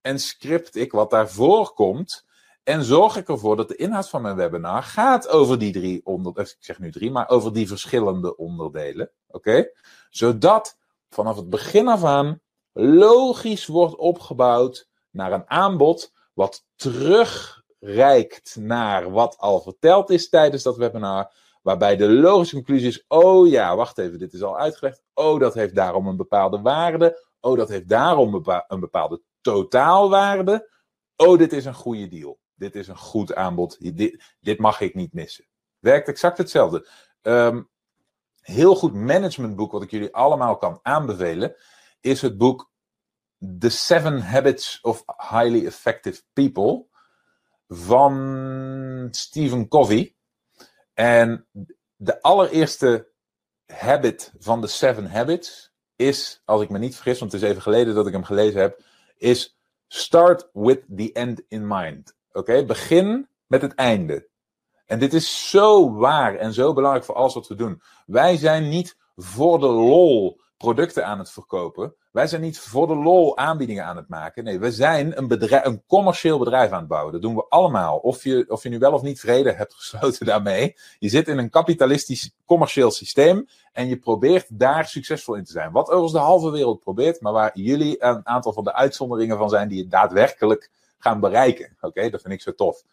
en 0.00 0.18
script 0.18 0.76
ik 0.76 0.92
wat 0.92 1.10
daarvoor 1.10 1.74
komt. 1.74 2.26
En 2.62 2.84
zorg 2.84 3.16
ik 3.16 3.28
ervoor 3.28 3.56
dat 3.56 3.68
de 3.68 3.76
inhoud 3.76 4.08
van 4.08 4.22
mijn 4.22 4.36
webinar 4.36 4.82
gaat 4.82 5.28
over 5.28 5.58
die 5.58 5.72
drie 5.72 6.00
onderdelen. 6.04 6.50
Ik 6.50 6.64
zeg 6.64 6.78
nu 6.78 6.90
drie, 6.90 7.10
maar 7.10 7.28
over 7.28 7.52
die 7.52 7.68
verschillende 7.68 8.36
onderdelen. 8.36 9.10
Oké? 9.26 9.70
Zodat 10.10 10.78
vanaf 11.08 11.36
het 11.36 11.50
begin 11.50 11.88
af 11.88 12.04
aan 12.04 12.40
logisch 12.72 13.66
wordt 13.66 13.96
opgebouwd 13.96 14.88
naar 15.10 15.32
een 15.32 15.50
aanbod 15.50 16.12
wat 16.34 16.64
terugreikt 16.76 18.56
naar 18.60 19.10
wat 19.10 19.36
al 19.38 19.60
verteld 19.60 20.10
is 20.10 20.28
tijdens 20.28 20.62
dat 20.62 20.76
webinar. 20.76 21.32
Waarbij 21.62 21.96
de 21.96 22.08
logische 22.08 22.54
conclusie 22.54 22.88
is: 22.88 23.04
oh 23.08 23.48
ja, 23.48 23.76
wacht 23.76 23.98
even, 23.98 24.18
dit 24.18 24.32
is 24.32 24.42
al 24.42 24.58
uitgelegd. 24.58 25.02
Oh, 25.14 25.40
dat 25.40 25.54
heeft 25.54 25.74
daarom 25.74 26.06
een 26.06 26.16
bepaalde 26.16 26.60
waarde. 26.60 27.26
Oh, 27.40 27.56
dat 27.56 27.68
heeft 27.68 27.88
daarom 27.88 28.44
een 28.68 28.80
bepaalde 28.80 29.22
totaalwaarde. 29.40 30.70
Oh, 31.16 31.38
dit 31.38 31.52
is 31.52 31.64
een 31.64 31.74
goede 31.74 32.08
deal. 32.08 32.38
Dit 32.58 32.74
is 32.74 32.88
een 32.88 32.98
goed 32.98 33.34
aanbod. 33.34 33.96
Dit, 33.96 34.36
dit 34.40 34.58
mag 34.58 34.80
ik 34.80 34.94
niet 34.94 35.12
missen. 35.12 35.46
Werkt 35.78 36.08
exact 36.08 36.38
hetzelfde. 36.38 36.88
Um, 37.22 37.68
heel 38.40 38.74
goed 38.74 38.94
managementboek, 38.94 39.72
wat 39.72 39.82
ik 39.82 39.90
jullie 39.90 40.14
allemaal 40.14 40.56
kan 40.56 40.78
aanbevelen, 40.82 41.56
is 42.00 42.22
het 42.22 42.38
boek 42.38 42.70
The 43.58 43.68
Seven 43.68 44.20
Habits 44.22 44.80
of 44.80 45.04
Highly 45.30 45.66
Effective 45.66 46.22
People 46.32 46.86
van 47.68 49.08
Stephen 49.10 49.68
Covey. 49.68 50.16
En 50.94 51.46
de 51.96 52.22
allereerste 52.22 53.08
habit 53.66 54.32
van 54.38 54.60
de 54.60 54.66
Seven 54.66 55.10
Habits 55.10 55.72
is, 55.96 56.42
als 56.44 56.62
ik 56.62 56.68
me 56.70 56.78
niet 56.78 56.94
vergis, 56.94 57.18
want 57.18 57.32
het 57.32 57.42
is 57.42 57.48
even 57.48 57.62
geleden 57.62 57.94
dat 57.94 58.06
ik 58.06 58.12
hem 58.12 58.24
gelezen 58.24 58.60
heb, 58.60 58.82
is 59.16 59.58
start 59.86 60.48
with 60.52 60.84
the 60.96 61.12
end 61.12 61.42
in 61.48 61.66
mind. 61.66 62.16
Oké, 62.38 62.64
begin 62.64 63.28
met 63.46 63.62
het 63.62 63.74
einde. 63.74 64.28
En 64.86 64.98
dit 64.98 65.14
is 65.14 65.50
zo 65.50 65.92
waar 65.92 66.34
en 66.34 66.52
zo 66.52 66.72
belangrijk 66.72 67.04
voor 67.04 67.14
alles 67.14 67.34
wat 67.34 67.48
we 67.48 67.54
doen. 67.54 67.82
Wij 68.06 68.36
zijn 68.36 68.68
niet 68.68 68.96
voor 69.16 69.58
de 69.58 69.66
lol 69.66 70.40
producten 70.56 71.06
aan 71.06 71.18
het 71.18 71.30
verkopen. 71.30 71.94
Wij 72.12 72.26
zijn 72.26 72.40
niet 72.40 72.58
voor 72.58 72.86
de 72.86 72.94
lol 72.94 73.36
aanbiedingen 73.36 73.84
aan 73.84 73.96
het 73.96 74.08
maken. 74.08 74.44
Nee, 74.44 74.58
we 74.58 74.72
zijn 74.72 75.18
een, 75.18 75.28
bedrijf, 75.28 75.64
een 75.64 75.82
commercieel 75.86 76.38
bedrijf 76.38 76.70
aan 76.70 76.78
het 76.78 76.88
bouwen. 76.88 77.12
Dat 77.12 77.22
doen 77.22 77.34
we 77.34 77.46
allemaal. 77.48 77.96
Of 77.96 78.24
je, 78.24 78.44
of 78.48 78.62
je 78.62 78.68
nu 78.68 78.78
wel 78.78 78.92
of 78.92 79.02
niet 79.02 79.20
vrede 79.20 79.52
hebt 79.52 79.74
gesloten 79.80 80.26
daarmee. 80.26 80.76
Je 80.98 81.08
zit 81.08 81.28
in 81.28 81.38
een 81.38 81.50
kapitalistisch 81.50 82.30
commercieel 82.44 82.90
systeem. 82.90 83.48
En 83.72 83.88
je 83.88 83.98
probeert 83.98 84.58
daar 84.58 84.86
succesvol 84.86 85.34
in 85.34 85.44
te 85.44 85.52
zijn. 85.52 85.72
Wat 85.72 85.86
overigens 85.86 86.12
de 86.12 86.18
halve 86.18 86.50
wereld 86.50 86.80
probeert. 86.80 87.20
Maar 87.20 87.32
waar 87.32 87.50
jullie 87.54 88.04
een 88.04 88.26
aantal 88.26 88.52
van 88.52 88.64
de 88.64 88.74
uitzonderingen 88.74 89.38
van 89.38 89.48
zijn 89.48 89.68
die 89.68 89.78
je 89.78 89.88
daadwerkelijk 89.88 90.70
gaan 90.98 91.20
bereiken. 91.20 91.76
Oké, 91.80 92.10
dat 92.10 92.20
vind 92.20 92.34
ik 92.34 92.40
zo 92.40 92.54
tof. 92.54 92.84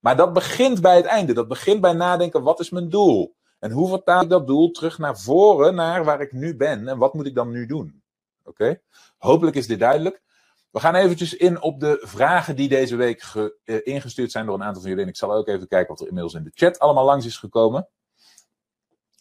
Maar 0.00 0.16
dat 0.16 0.32
begint 0.32 0.80
bij 0.80 0.96
het 0.96 1.04
einde. 1.04 1.32
Dat 1.32 1.48
begint 1.48 1.80
bij 1.80 1.92
nadenken: 1.92 2.42
wat 2.42 2.60
is 2.60 2.70
mijn 2.70 2.88
doel? 2.88 3.34
En 3.58 3.70
hoe 3.70 3.88
vertaal 3.88 4.22
ik 4.22 4.28
dat 4.28 4.46
doel 4.46 4.70
terug 4.70 4.98
naar 4.98 5.18
voren, 5.18 5.74
naar 5.74 6.04
waar 6.04 6.20
ik 6.20 6.32
nu 6.32 6.56
ben? 6.56 6.88
En 6.88 6.98
wat 6.98 7.14
moet 7.14 7.26
ik 7.26 7.34
dan 7.34 7.50
nu 7.50 7.66
doen? 7.66 8.02
Oké? 8.44 8.80
Hopelijk 9.18 9.56
is 9.56 9.66
dit 9.66 9.78
duidelijk. 9.78 10.22
We 10.70 10.80
gaan 10.80 10.94
eventjes 10.94 11.34
in 11.34 11.62
op 11.62 11.80
de 11.80 11.98
vragen 12.06 12.56
die 12.56 12.68
deze 12.68 12.96
week 12.96 13.22
eh, 13.64 13.76
ingestuurd 13.82 14.30
zijn 14.30 14.46
door 14.46 14.54
een 14.54 14.62
aantal 14.62 14.80
van 14.80 14.90
jullie. 14.90 15.04
En 15.04 15.10
ik 15.10 15.16
zal 15.16 15.34
ook 15.34 15.48
even 15.48 15.68
kijken 15.68 15.88
wat 15.88 16.00
er 16.00 16.06
inmiddels 16.06 16.34
in 16.34 16.44
de 16.44 16.50
chat 16.54 16.78
allemaal 16.78 17.04
langs 17.04 17.26
is 17.26 17.36
gekomen. 17.36 17.88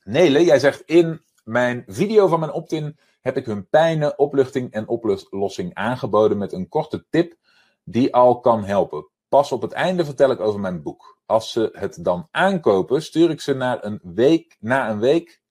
Nele, 0.03 0.43
jij 0.43 0.59
zegt 0.59 0.81
in 0.85 1.21
mijn 1.43 1.83
video 1.87 2.27
van 2.27 2.39
mijn 2.39 2.51
opt-in 2.51 2.97
heb 3.21 3.37
ik 3.37 3.45
hun 3.45 3.67
pijnen, 3.69 4.19
opluchting 4.19 4.71
en 4.71 4.87
oplossing 4.87 5.73
aangeboden 5.73 6.37
met 6.37 6.53
een 6.53 6.69
korte 6.69 7.05
tip 7.09 7.35
die 7.91 8.13
al 8.13 8.39
kan 8.39 8.63
helpen. 8.63 9.09
Pas 9.27 9.51
op 9.51 9.61
het 9.61 9.71
einde 9.71 10.05
vertel 10.05 10.31
ik 10.31 10.39
over 10.39 10.59
mijn 10.59 10.83
boek. 10.83 11.17
Als 11.25 11.51
ze 11.51 11.69
het 11.73 12.03
dan 12.03 12.27
aankopen, 12.31 13.01
stuur 13.01 13.29
ik 13.29 13.41
ze 13.41 13.53
na 13.53 13.83
een 13.83 13.99
week, 14.03 14.57
na 14.59 14.89
een 14.89 14.99
week 14.99 15.41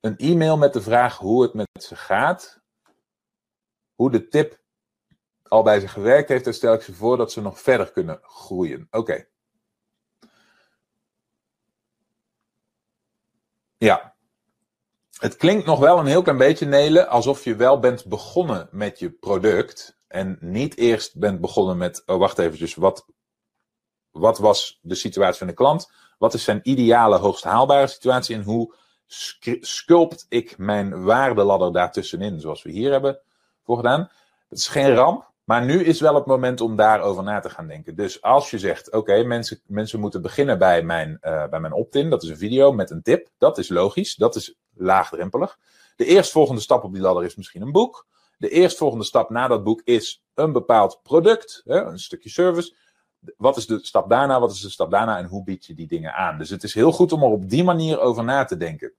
een 0.00 0.16
e-mail 0.16 0.56
met 0.56 0.72
de 0.72 0.82
vraag 0.82 1.18
hoe 1.18 1.42
het 1.42 1.54
met 1.54 1.68
ze 1.72 1.96
gaat. 1.96 2.60
Hoe 3.94 4.10
de 4.10 4.28
tip 4.28 4.60
al 5.42 5.62
bij 5.62 5.80
ze 5.80 5.88
gewerkt 5.88 6.28
heeft, 6.28 6.44
dan 6.44 6.52
stel 6.52 6.74
ik 6.74 6.82
ze 6.82 6.94
voor 6.94 7.16
dat 7.16 7.32
ze 7.32 7.40
nog 7.40 7.60
verder 7.60 7.92
kunnen 7.92 8.18
groeien. 8.22 8.86
Oké. 8.90 9.26
Ja. 13.76 14.14
Het 15.18 15.36
klinkt 15.36 15.66
nog 15.66 15.78
wel 15.78 15.98
een 15.98 16.06
heel 16.06 16.22
klein 16.22 16.38
beetje, 16.38 16.66
Nelen, 16.66 17.08
alsof 17.08 17.44
je 17.44 17.56
wel 17.56 17.78
bent 17.78 18.06
begonnen 18.06 18.68
met 18.70 18.98
je 18.98 19.10
product. 19.10 19.99
En 20.10 20.38
niet 20.40 20.76
eerst 20.76 21.18
bent 21.18 21.40
begonnen 21.40 21.76
met, 21.76 22.02
oh 22.06 22.18
wacht 22.18 22.38
eventjes, 22.38 22.74
wat, 22.74 23.06
wat 24.10 24.38
was 24.38 24.78
de 24.82 24.94
situatie 24.94 25.38
van 25.38 25.46
de 25.46 25.52
klant? 25.52 25.92
Wat 26.18 26.34
is 26.34 26.44
zijn 26.44 26.60
ideale, 26.62 27.16
hoogst 27.16 27.44
haalbare 27.44 27.86
situatie? 27.86 28.34
En 28.34 28.42
hoe 28.42 28.74
sculpt 29.60 30.26
ik 30.28 30.58
mijn 30.58 31.04
waardeladder 31.04 31.72
daartussenin, 31.72 32.40
zoals 32.40 32.62
we 32.62 32.70
hier 32.70 32.90
hebben 32.90 33.20
voor 33.62 33.76
gedaan? 33.76 34.10
Het 34.48 34.58
is 34.58 34.68
geen 34.68 34.94
ramp, 34.94 35.30
Maar 35.44 35.64
nu 35.64 35.84
is 35.84 36.00
wel 36.00 36.14
het 36.14 36.26
moment 36.26 36.60
om 36.60 36.76
daarover 36.76 37.22
na 37.22 37.40
te 37.40 37.50
gaan 37.50 37.66
denken. 37.66 37.94
Dus 37.96 38.22
als 38.22 38.50
je 38.50 38.58
zegt, 38.58 38.92
oké, 38.92 39.22
mensen, 39.22 39.60
mensen 39.66 40.00
moeten 40.00 40.22
beginnen 40.22 40.58
bij 40.58 40.82
mijn, 40.82 41.18
uh, 41.22 41.48
bij 41.48 41.60
mijn 41.60 41.72
opt-in. 41.72 42.10
Dat 42.10 42.22
is 42.22 42.28
een 42.28 42.36
video 42.36 42.72
met 42.72 42.90
een 42.90 43.02
tip. 43.02 43.28
Dat 43.38 43.58
is 43.58 43.68
logisch. 43.68 44.14
Dat 44.14 44.36
is 44.36 44.54
laagdrempelig. 44.74 45.58
De 45.96 46.04
eerstvolgende 46.04 46.60
stap 46.60 46.84
op 46.84 46.92
die 46.92 47.02
ladder 47.02 47.24
is 47.24 47.36
misschien 47.36 47.62
een 47.62 47.72
boek. 47.72 48.06
De 48.40 48.48
eerstvolgende 48.48 49.04
stap 49.04 49.30
na 49.30 49.48
dat 49.48 49.64
boek 49.64 49.80
is 49.84 50.22
een 50.34 50.52
bepaald 50.52 51.00
product. 51.02 51.62
Hè, 51.64 51.84
een 51.84 51.98
stukje 51.98 52.30
service. 52.30 52.74
Wat 53.36 53.56
is 53.56 53.66
de 53.66 53.78
stap 53.82 54.08
daarna? 54.08 54.40
Wat 54.40 54.52
is 54.52 54.60
de 54.60 54.70
stap 54.70 54.90
daarna? 54.90 55.18
En 55.18 55.26
hoe 55.26 55.44
bied 55.44 55.66
je 55.66 55.74
die 55.74 55.86
dingen 55.86 56.14
aan? 56.14 56.38
Dus 56.38 56.50
het 56.50 56.62
is 56.62 56.74
heel 56.74 56.92
goed 56.92 57.12
om 57.12 57.22
er 57.22 57.28
op 57.28 57.48
die 57.48 57.64
manier 57.64 58.00
over 58.00 58.24
na 58.24 58.44
te 58.44 58.56
denken. 58.56 58.92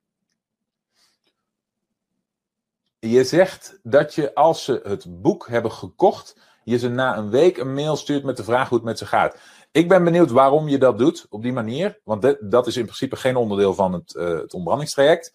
Je 3.00 3.24
zegt 3.24 3.80
dat 3.84 4.14
je 4.14 4.36
als 4.36 4.64
ze 4.64 4.82
het 4.84 5.22
boek 5.22 5.48
hebben 5.48 5.72
gekocht, 5.72 6.38
je 6.64 6.78
ze 6.78 6.90
na 6.90 7.18
een 7.18 7.30
week 7.30 7.58
een 7.58 7.74
mail 7.74 7.96
stuurt 7.96 8.24
met 8.24 8.38
de 8.38 8.44
vraag 8.44 8.70
hoe 8.70 8.78
het 8.78 8.88
met 8.88 8.98
ze 8.98 9.06
gaat. 9.06 9.38
Ik 9.72 9.88
ben 9.88 10.04
benieuwd 10.04 10.32
waarom 10.32 10.68
je 10.68 10.78
dat 10.78 10.98
doet 10.98 11.26
op 11.30 11.42
die 11.42 11.54
manier. 11.54 12.00
Want 12.04 12.38
dat 12.40 12.68
is 12.68 12.78
in 12.78 12.84
principe 12.84 13.16
geen 13.16 13.36
onderdeel 13.36 13.74
van 13.74 13.94
het, 13.94 14.14
uh, 14.14 14.40
het. 14.96 15.34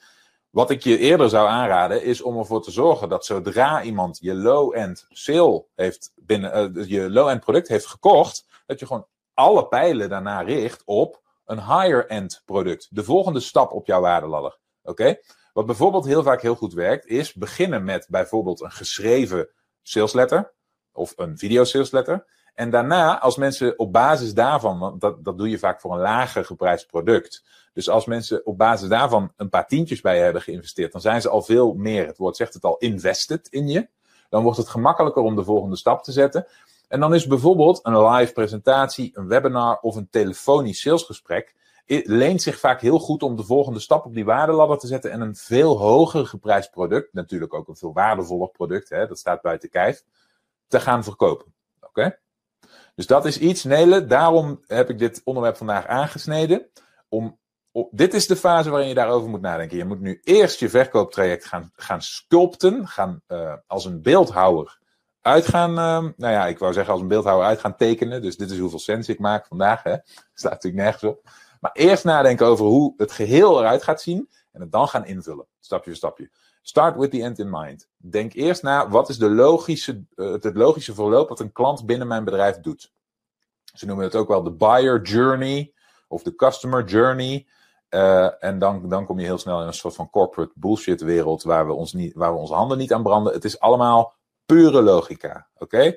Wat 0.57 0.71
ik 0.71 0.83
je 0.83 0.99
eerder 0.99 1.29
zou 1.29 1.49
aanraden 1.49 2.03
is 2.03 2.23
om 2.23 2.38
ervoor 2.38 2.62
te 2.62 2.71
zorgen 2.71 3.09
dat 3.09 3.25
zodra 3.25 3.83
iemand 3.83 4.19
je 4.21 4.35
low-end 4.35 5.07
sale 5.09 5.64
heeft 5.75 6.12
binnen, 6.14 6.77
uh, 6.77 6.87
je 6.88 7.11
low-end 7.11 7.40
product 7.40 7.69
heeft 7.69 7.87
gekocht, 7.87 8.47
dat 8.66 8.79
je 8.81 8.87
gewoon 8.87 9.07
alle 9.35 9.66
pijlen 9.69 10.09
daarna 10.09 10.40
richt 10.40 10.83
op 10.85 11.23
een 11.45 11.59
higher-end 11.59 12.42
product. 12.45 12.88
De 12.90 13.05
volgende 13.05 13.40
stap 13.40 13.73
op 13.73 13.87
jouw 13.87 14.01
waardeladder. 14.01 14.59
Oké? 14.83 15.16
Wat 15.53 15.66
bijvoorbeeld 15.66 16.07
heel 16.07 16.23
vaak 16.23 16.42
heel 16.42 16.57
goed 16.57 16.73
werkt, 16.73 17.07
is 17.07 17.33
beginnen 17.33 17.85
met 17.85 18.07
bijvoorbeeld 18.09 18.61
een 18.61 18.73
geschreven 18.73 19.49
salesletter 19.83 20.53
of 20.92 21.12
een 21.16 21.38
video 21.38 21.64
salesletter. 21.64 22.27
En 22.57 22.71
daarna, 22.71 23.21
als 23.21 23.37
mensen 23.37 23.79
op 23.79 23.92
basis 23.92 24.35
daarvan, 24.35 24.97
dat, 24.99 25.25
dat 25.25 25.38
doe 25.38 25.51
je 25.51 25.59
vaak 25.59 25.81
voor 25.81 25.92
een 25.92 26.01
lager 26.01 26.45
geprijsd 26.45 26.87
product. 26.87 27.45
Dus 27.73 27.88
als 27.88 28.07
mensen 28.07 28.47
op 28.47 28.59
basis 28.59 28.88
daarvan 28.88 29.33
een 29.37 29.49
paar 29.49 29.66
tientjes 29.66 30.01
bij 30.01 30.16
je 30.16 30.23
hebben 30.23 30.42
geïnvesteerd, 30.42 30.92
dan 30.92 31.01
zijn 31.01 31.21
ze 31.21 31.29
al 31.29 31.42
veel 31.42 31.75
meer, 31.75 32.07
het 32.07 32.19
woord 32.19 32.37
zegt 32.37 32.55
het 32.55 32.64
al, 32.64 32.77
invested 32.77 33.49
in 33.49 33.69
je. 33.69 33.88
Dan 34.29 34.42
wordt 34.42 34.59
het 34.59 34.69
gemakkelijker 34.69 35.23
om 35.23 35.37
de 35.37 35.45
volgende 35.45 35.77
stap 35.77 36.03
te 36.03 36.12
zetten. 36.12 36.47
En 36.88 37.01
dan 37.01 37.14
is 37.14 37.27
bijvoorbeeld 37.27 37.81
een 37.83 38.07
live 38.07 38.33
presentatie, 38.33 39.11
een 39.14 39.29
webinar 39.29 39.79
of 39.81 39.97
een 39.97 40.09
telefonisch 40.11 40.81
salesgesprek 40.81 41.55
leent 41.87 42.42
zich 42.42 42.59
vaak 42.59 42.81
heel 42.81 42.99
goed 42.99 43.23
om 43.23 43.37
de 43.37 43.45
volgende 43.45 43.81
stap 43.81 44.05
op 44.05 44.14
die 44.14 44.25
waardeladder 44.25 44.79
te 44.79 44.87
zetten 44.87 45.11
en 45.11 45.21
een 45.21 45.37
veel 45.37 45.79
hoger 45.79 46.27
geprijsd 46.27 46.71
product, 46.71 47.12
natuurlijk 47.12 47.55
ook 47.55 47.69
een 47.69 47.77
veel 47.77 47.92
waardevoller 47.92 48.49
product, 48.49 48.88
hè, 48.88 49.07
dat 49.07 49.19
staat 49.19 49.42
buiten 49.42 49.71
kijf, 49.71 50.05
te 50.69 50.81
gaan 50.81 51.05
verkopen. 51.05 51.55
Oké? 51.81 52.19
Dus 52.96 53.06
dat 53.06 53.24
is 53.24 53.38
iets, 53.38 53.64
Nele, 53.64 54.06
daarom 54.06 54.61
heb 54.66 54.90
ik 54.90 54.98
dit 54.98 55.20
onderwerp 55.24 55.56
vandaag 55.56 55.87
aangesneden. 55.87 56.66
Om, 57.09 57.38
dit 57.90 58.14
is 58.14 58.26
de 58.26 58.37
fase 58.37 58.70
waarin 58.70 58.88
je 58.88 58.94
daarover 58.94 59.28
moet 59.28 59.40
nadenken. 59.40 59.76
Je 59.76 59.85
moet 59.85 60.00
nu 60.00 60.20
eerst 60.24 60.61
je 60.61 60.68
verkooptraject 60.68 61.44
gaan, 61.44 61.70
gaan 61.74 62.02
sculpten, 62.02 62.88
gaan 62.88 63.22
uh, 63.28 63.54
als 63.66 63.85
een 63.85 64.02
beeldhouwer 64.02 64.78
uitgaan, 65.20 65.70
uh, 65.70 66.12
nou 66.16 66.32
ja, 66.32 66.46
ik 66.46 66.59
wou 66.59 66.72
zeggen 66.72 66.92
als 66.92 67.02
een 67.02 67.09
beeldhouwer 67.09 67.46
uit 67.46 67.61
gaan 67.61 67.76
tekenen. 67.76 68.22
Dus 68.22 68.37
dit 68.37 68.50
is 68.50 68.59
hoeveel 68.59 68.78
cent 68.78 69.09
ik 69.09 69.18
maak 69.18 69.46
vandaag, 69.46 69.82
hè. 69.82 69.96
Staat 70.35 70.52
natuurlijk 70.52 70.82
nergens 70.82 71.04
op. 71.04 71.28
Maar 71.61 71.72
eerst 71.72 72.04
nadenken 72.04 72.46
over 72.46 72.66
hoe 72.66 72.94
het 72.96 73.12
geheel 73.12 73.59
eruit 73.59 73.82
gaat 73.82 74.02
zien 74.02 74.30
en 74.52 74.61
het 74.61 74.72
dan 74.72 74.88
gaan 74.88 75.06
invullen, 75.06 75.46
stapje 75.61 75.90
voor 75.90 75.96
stapje. 75.96 76.30
Start 76.68 76.96
with 76.96 77.11
the 77.11 77.22
end 77.22 77.38
in 77.38 77.50
mind. 77.50 77.88
Denk 77.96 78.35
eerst 78.35 78.62
na, 78.62 78.88
wat 78.88 79.09
is 79.09 79.18
de 79.18 79.31
logische, 79.31 80.05
uh, 80.14 80.33
het 80.33 80.57
logische 80.57 80.94
verloop 80.94 81.29
wat 81.29 81.40
een 81.40 81.52
klant 81.52 81.87
binnen 81.87 82.07
mijn 82.07 82.24
bedrijf 82.24 82.61
doet. 82.61 82.92
Ze 83.74 83.87
noemen 83.87 84.05
het 84.05 84.14
ook 84.14 84.29
wel 84.29 84.42
de 84.42 84.52
buyer 84.52 85.02
journey 85.02 85.72
of 86.09 86.22
de 86.22 86.35
customer 86.35 86.85
journey. 86.85 87.46
Uh, 87.90 88.44
en 88.44 88.59
dan, 88.59 88.88
dan 88.88 89.05
kom 89.05 89.18
je 89.18 89.24
heel 89.24 89.38
snel 89.38 89.61
in 89.61 89.66
een 89.66 89.74
soort 89.74 89.94
van 89.94 90.11
corporate 90.11 90.52
bullshit 90.55 91.00
wereld 91.00 91.42
waar 91.42 91.66
we, 91.66 91.72
ons 91.72 91.92
niet, 91.92 92.14
waar 92.14 92.33
we 92.33 92.38
onze 92.38 92.55
handen 92.55 92.79
niet 92.79 92.92
aan 92.92 93.02
branden. 93.02 93.33
Het 93.33 93.44
is 93.44 93.61
allemaal 93.61 94.14
pure 94.46 94.83
logica. 94.83 95.48
Oké? 95.59 95.96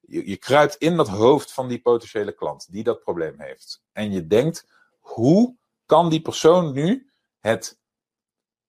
Je, 0.00 0.28
je 0.28 0.36
kruipt 0.36 0.74
in 0.74 0.96
dat 0.96 1.08
hoofd 1.08 1.52
van 1.52 1.68
die 1.68 1.80
potentiële 1.80 2.32
klant 2.32 2.72
die 2.72 2.82
dat 2.82 3.00
probleem 3.00 3.34
heeft. 3.36 3.82
En 3.92 4.12
je 4.12 4.26
denkt, 4.26 4.66
hoe 4.98 5.56
kan 5.86 6.08
die 6.08 6.22
persoon 6.22 6.72
nu 6.72 7.10
het 7.38 7.79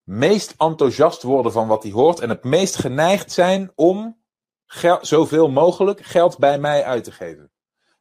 meest 0.02 0.54
enthousiast 0.58 1.22
worden 1.22 1.52
van 1.52 1.66
wat 1.66 1.82
hij 1.82 1.92
hoort 1.92 2.20
en 2.20 2.28
het 2.28 2.44
meest 2.44 2.76
geneigd 2.76 3.32
zijn 3.32 3.72
om 3.74 4.20
zoveel 5.00 5.48
mogelijk 5.48 6.00
geld 6.00 6.38
bij 6.38 6.58
mij 6.58 6.84
uit 6.84 7.04
te 7.04 7.12
geven? 7.12 7.50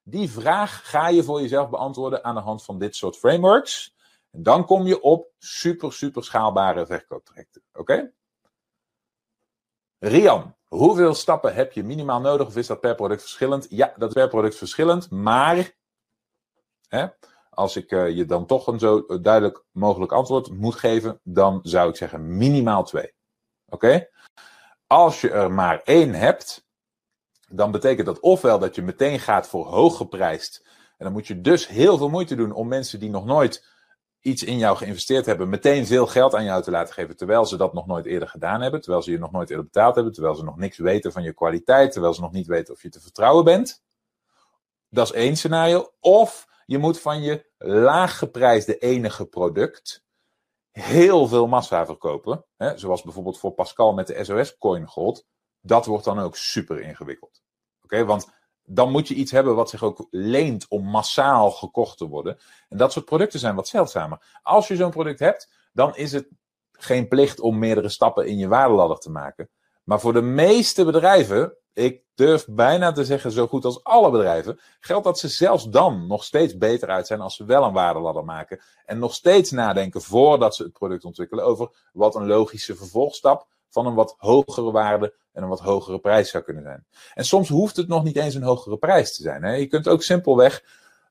Die 0.03 0.31
vraag 0.31 0.89
ga 0.89 1.07
je 1.07 1.23
voor 1.23 1.41
jezelf 1.41 1.69
beantwoorden 1.69 2.23
aan 2.23 2.35
de 2.35 2.41
hand 2.41 2.63
van 2.63 2.79
dit 2.79 2.95
soort 2.95 3.17
frameworks. 3.17 3.95
En 4.31 4.43
dan 4.43 4.65
kom 4.65 4.87
je 4.87 5.01
op 5.01 5.31
super, 5.39 5.93
super 5.93 6.23
schaalbare 6.23 6.85
verkooptrajecten. 6.85 7.61
Oké? 7.73 8.11
Rian, 9.99 10.55
hoeveel 10.67 11.13
stappen 11.13 11.53
heb 11.53 11.71
je 11.71 11.83
minimaal 11.83 12.21
nodig 12.21 12.47
of 12.47 12.57
is 12.57 12.67
dat 12.67 12.79
per 12.79 12.95
product 12.95 13.21
verschillend? 13.21 13.67
Ja, 13.69 13.93
dat 13.97 14.07
is 14.07 14.13
per 14.13 14.27
product 14.27 14.55
verschillend, 14.55 15.09
maar 15.09 15.75
als 17.53 17.75
ik 17.75 17.91
uh, 17.91 18.09
je 18.09 18.25
dan 18.25 18.45
toch 18.45 18.67
een 18.67 18.79
zo 18.79 19.05
duidelijk 19.21 19.63
mogelijk 19.71 20.11
antwoord 20.11 20.51
moet 20.51 20.75
geven, 20.75 21.19
dan 21.23 21.59
zou 21.63 21.89
ik 21.89 21.95
zeggen 21.95 22.37
minimaal 22.37 22.83
twee. 22.83 23.13
Oké? 23.69 24.07
Als 24.87 25.21
je 25.21 25.29
er 25.29 25.51
maar 25.51 25.81
één 25.83 26.13
hebt, 26.13 26.65
dan 27.49 27.71
betekent 27.71 28.05
dat 28.05 28.19
ofwel 28.19 28.59
dat 28.59 28.75
je 28.75 28.81
meteen 28.81 29.19
gaat 29.19 29.47
voor 29.47 29.65
hoog 29.65 29.97
geprijsd. 29.97 30.65
En 30.97 31.05
dan 31.05 31.11
moet 31.11 31.27
je 31.27 31.41
dus 31.41 31.67
heel 31.67 31.97
veel 31.97 32.09
moeite 32.09 32.35
doen 32.35 32.51
om 32.51 32.67
mensen 32.67 32.99
die 32.99 33.09
nog 33.09 33.25
nooit 33.25 33.69
iets 34.21 34.43
in 34.43 34.57
jou 34.57 34.77
geïnvesteerd 34.77 35.25
hebben, 35.25 35.49
meteen 35.49 35.85
veel 35.85 36.07
geld 36.07 36.35
aan 36.35 36.43
jou 36.43 36.63
te 36.63 36.71
laten 36.71 36.93
geven, 36.93 37.17
terwijl 37.17 37.45
ze 37.45 37.57
dat 37.57 37.73
nog 37.73 37.87
nooit 37.87 38.05
eerder 38.05 38.27
gedaan 38.27 38.61
hebben, 38.61 38.81
terwijl 38.81 39.03
ze 39.03 39.11
je 39.11 39.19
nog 39.19 39.31
nooit 39.31 39.49
eerder 39.49 39.65
betaald 39.65 39.95
hebben, 39.95 40.13
terwijl 40.13 40.35
ze 40.35 40.43
nog 40.43 40.57
niks 40.57 40.77
weten 40.77 41.11
van 41.11 41.23
je 41.23 41.33
kwaliteit, 41.33 41.91
terwijl 41.91 42.13
ze 42.13 42.21
nog 42.21 42.31
niet 42.31 42.47
weten 42.47 42.73
of 42.73 42.81
je 42.81 42.89
te 42.89 43.01
vertrouwen 43.01 43.43
bent. 43.43 43.83
Dat 44.89 45.05
is 45.05 45.11
één 45.11 45.35
scenario. 45.35 45.91
Of 45.99 46.47
je 46.71 46.77
moet 46.77 46.99
van 46.99 47.21
je 47.21 47.45
laaggeprijsde 47.57 48.77
enige 48.77 49.25
product 49.25 50.03
heel 50.71 51.27
veel 51.27 51.47
massa 51.47 51.86
verkopen. 51.86 52.45
Hè? 52.57 52.77
Zoals 52.77 53.01
bijvoorbeeld 53.01 53.39
voor 53.39 53.51
Pascal 53.51 53.93
met 53.93 54.07
de 54.07 54.23
SOS 54.23 54.57
Coin 54.57 54.88
Gold. 54.88 55.25
Dat 55.62 55.86
wordt 55.86 56.05
dan 56.05 56.19
ook 56.19 56.36
super 56.36 56.81
ingewikkeld. 56.81 57.41
Oké, 57.84 58.05
want 58.05 58.31
dan 58.63 58.91
moet 58.91 59.07
je 59.07 59.13
iets 59.13 59.31
hebben 59.31 59.55
wat 59.55 59.69
zich 59.69 59.84
ook 59.84 60.07
leent 60.10 60.65
om 60.67 60.86
massaal 60.86 61.51
gekocht 61.51 61.97
te 61.97 62.07
worden. 62.07 62.39
En 62.69 62.77
dat 62.77 62.91
soort 62.91 63.05
producten 63.05 63.39
zijn 63.39 63.55
wat 63.55 63.67
zeldzamer. 63.67 64.39
Als 64.41 64.67
je 64.67 64.75
zo'n 64.75 64.91
product 64.91 65.19
hebt, 65.19 65.53
dan 65.73 65.95
is 65.95 66.12
het 66.12 66.27
geen 66.71 67.07
plicht 67.07 67.39
om 67.39 67.60
meerdere 67.60 67.89
stappen 67.89 68.27
in 68.27 68.38
je 68.38 68.47
waardeladder 68.47 68.97
te 68.97 69.12
maken. 69.12 69.49
Maar 69.84 69.99
voor 69.99 70.13
de 70.13 70.21
meeste 70.21 70.86
bedrijven 70.86 71.57
ik 71.73 72.03
durf 72.25 72.45
bijna 72.47 72.91
te 72.91 73.05
zeggen, 73.05 73.31
zo 73.31 73.47
goed 73.47 73.65
als 73.65 73.84
alle 73.84 74.12
bedrijven, 74.12 74.60
geldt 74.79 75.03
dat 75.03 75.19
ze 75.19 75.27
zelfs 75.27 75.69
dan 75.69 76.07
nog 76.07 76.23
steeds 76.23 76.57
beter 76.57 76.89
uit 76.89 77.07
zijn 77.07 77.21
als 77.21 77.36
ze 77.36 77.45
wel 77.45 77.63
een 77.63 77.73
waardeladder 77.73 78.25
maken. 78.25 78.62
En 78.86 78.99
nog 78.99 79.13
steeds 79.13 79.51
nadenken 79.51 80.01
voordat 80.01 80.55
ze 80.55 80.63
het 80.63 80.73
product 80.73 81.05
ontwikkelen 81.05 81.45
over 81.45 81.69
wat 81.93 82.15
een 82.15 82.27
logische 82.27 82.75
vervolgstap 82.75 83.47
van 83.69 83.86
een 83.86 83.93
wat 83.93 84.15
hogere 84.17 84.71
waarde 84.71 85.13
en 85.34 85.43
een 85.43 85.49
wat 85.49 85.60
hogere 85.60 85.99
prijs 85.99 86.29
zou 86.29 86.43
kunnen 86.43 86.63
zijn. 86.63 86.86
En 87.13 87.25
soms 87.25 87.49
hoeft 87.49 87.75
het 87.75 87.88
nog 87.88 88.03
niet 88.03 88.17
eens 88.17 88.36
een 88.36 88.43
hogere 88.43 88.77
prijs 88.77 89.15
te 89.15 89.21
zijn. 89.21 89.43
Hè? 89.43 89.53
Je 89.53 89.67
kunt 89.67 89.88
ook 89.88 90.03
simpelweg 90.03 90.63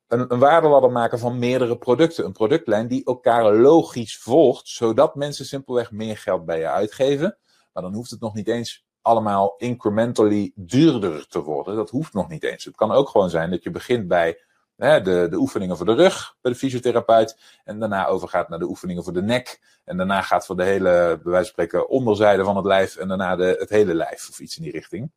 een, 0.09 0.33
een 0.33 0.39
waardeladder 0.39 0.91
maken 0.91 1.19
van 1.19 1.39
meerdere 1.39 1.79
producten. 1.79 2.25
Een 2.25 2.33
productlijn 2.33 2.89
die 2.89 3.05
elkaar 3.05 3.55
logisch 3.55 4.19
volgt, 4.19 4.69
zodat 4.69 5.15
mensen 5.15 5.45
simpelweg 5.45 5.91
meer 5.91 6.19
geld 6.19 6.45
bij 6.45 6.59
je 6.59 6.69
uitgeven. 6.69 7.39
Maar 7.73 7.83
dan 7.83 7.95
hoeft 7.95 8.11
het 8.11 8.21
nog 8.21 8.35
niet 8.35 8.49
eens 8.49 8.89
allemaal 9.03 9.55
incrementally 9.57 10.53
duurder 10.55 11.27
te 11.29 11.43
worden. 11.43 11.77
Dat 11.77 11.91
hoeft 11.91 12.13
nog 12.13 12.29
niet 12.29 12.45
eens. 12.45 12.65
Het 12.65 12.77
kan 12.77 12.93
ook 12.93 13.09
gewoon 13.09 13.31
zijn 13.31 13.51
dat 13.51 13.63
je 13.63 13.71
begint 13.71 14.09
bij 14.09 14.39
hè, 14.77 15.01
de, 15.01 15.27
de 15.31 15.37
oefeningen 15.37 15.77
voor 15.77 15.87
de 15.87 15.95
rug 15.95 16.37
bij 16.41 16.53
de 16.53 16.59
fysiotherapeut. 16.59 17.61
En 17.65 17.79
daarna 17.79 18.07
overgaat 18.07 18.49
naar 18.49 18.59
de 18.59 18.69
oefeningen 18.69 19.05
voor 19.05 19.13
de 19.13 19.23
nek. 19.23 19.61
En 19.85 19.97
daarna 19.97 20.23
gaat 20.23 20.47
voor 20.47 20.57
de 20.57 20.65
hele, 20.65 21.21
bij 21.23 21.33
wijze 21.33 21.53
van 21.53 21.65
spreken, 21.65 21.89
onderzijde 21.89 22.45
van 22.45 22.57
het 22.57 22.65
lijf. 22.65 22.97
En 22.97 23.09
daarna 23.09 23.37
de, 23.37 23.57
het 23.59 23.69
hele 23.69 23.95
lijf 23.95 24.29
of 24.29 24.41
iets 24.41 24.57
in 24.57 24.63
die 24.63 24.73
richting. 24.73 25.13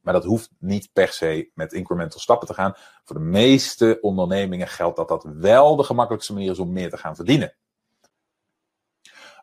Maar 0.00 0.14
dat 0.14 0.24
hoeft 0.24 0.50
niet 0.58 0.90
per 0.92 1.08
se 1.08 1.50
met 1.54 1.72
incremental 1.72 2.20
stappen 2.20 2.46
te 2.46 2.54
gaan. 2.54 2.74
Voor 3.04 3.16
de 3.16 3.22
meeste 3.22 3.98
ondernemingen 4.00 4.68
geldt 4.68 4.96
dat 4.96 5.08
dat 5.08 5.26
wel 5.34 5.76
de 5.76 5.84
gemakkelijkste 5.84 6.32
manier 6.32 6.50
is 6.50 6.58
om 6.58 6.72
meer 6.72 6.90
te 6.90 6.96
gaan 6.96 7.16
verdienen. 7.16 7.54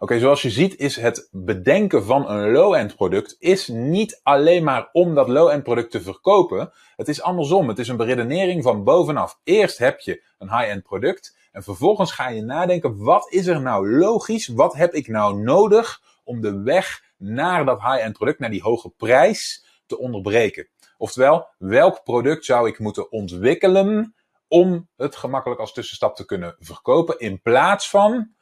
Oké, 0.01 0.19
zoals 0.19 0.41
je 0.41 0.49
ziet 0.49 0.77
is 0.77 0.95
het 0.95 1.27
bedenken 1.31 2.05
van 2.05 2.29
een 2.29 2.51
low-end 2.51 2.95
product 2.95 3.35
is 3.39 3.67
niet 3.67 4.19
alleen 4.23 4.63
maar 4.63 4.89
om 4.91 5.15
dat 5.15 5.27
low-end 5.27 5.63
product 5.63 5.91
te 5.91 6.01
verkopen. 6.01 6.71
Het 6.95 7.07
is 7.07 7.21
andersom. 7.21 7.67
Het 7.67 7.79
is 7.79 7.87
een 7.87 7.97
beredenering 7.97 8.63
van 8.63 8.83
bovenaf. 8.83 9.39
Eerst 9.43 9.77
heb 9.77 9.99
je 9.99 10.23
een 10.37 10.57
high-end 10.57 10.83
product 10.83 11.37
en 11.51 11.63
vervolgens 11.63 12.11
ga 12.11 12.29
je 12.29 12.41
nadenken 12.41 12.97
wat 12.97 13.31
is 13.31 13.47
er 13.47 13.61
nou 13.61 13.97
logisch? 13.97 14.47
Wat 14.47 14.73
heb 14.73 14.93
ik 14.93 15.07
nou 15.07 15.41
nodig 15.41 16.01
om 16.23 16.41
de 16.41 16.61
weg 16.61 17.03
naar 17.17 17.65
dat 17.65 17.81
high-end 17.81 18.13
product, 18.13 18.39
naar 18.39 18.49
die 18.49 18.61
hoge 18.61 18.89
prijs 18.89 19.65
te 19.85 19.97
onderbreken? 19.97 20.67
Oftewel, 20.97 21.47
welk 21.57 22.03
product 22.03 22.45
zou 22.45 22.67
ik 22.67 22.79
moeten 22.79 23.11
ontwikkelen 23.11 24.15
om 24.47 24.89
het 24.97 25.15
gemakkelijk 25.15 25.59
als 25.59 25.73
tussenstap 25.73 26.15
te 26.15 26.25
kunnen 26.25 26.55
verkopen, 26.59 27.19
in 27.19 27.41
plaats 27.41 27.89
van 27.89 28.35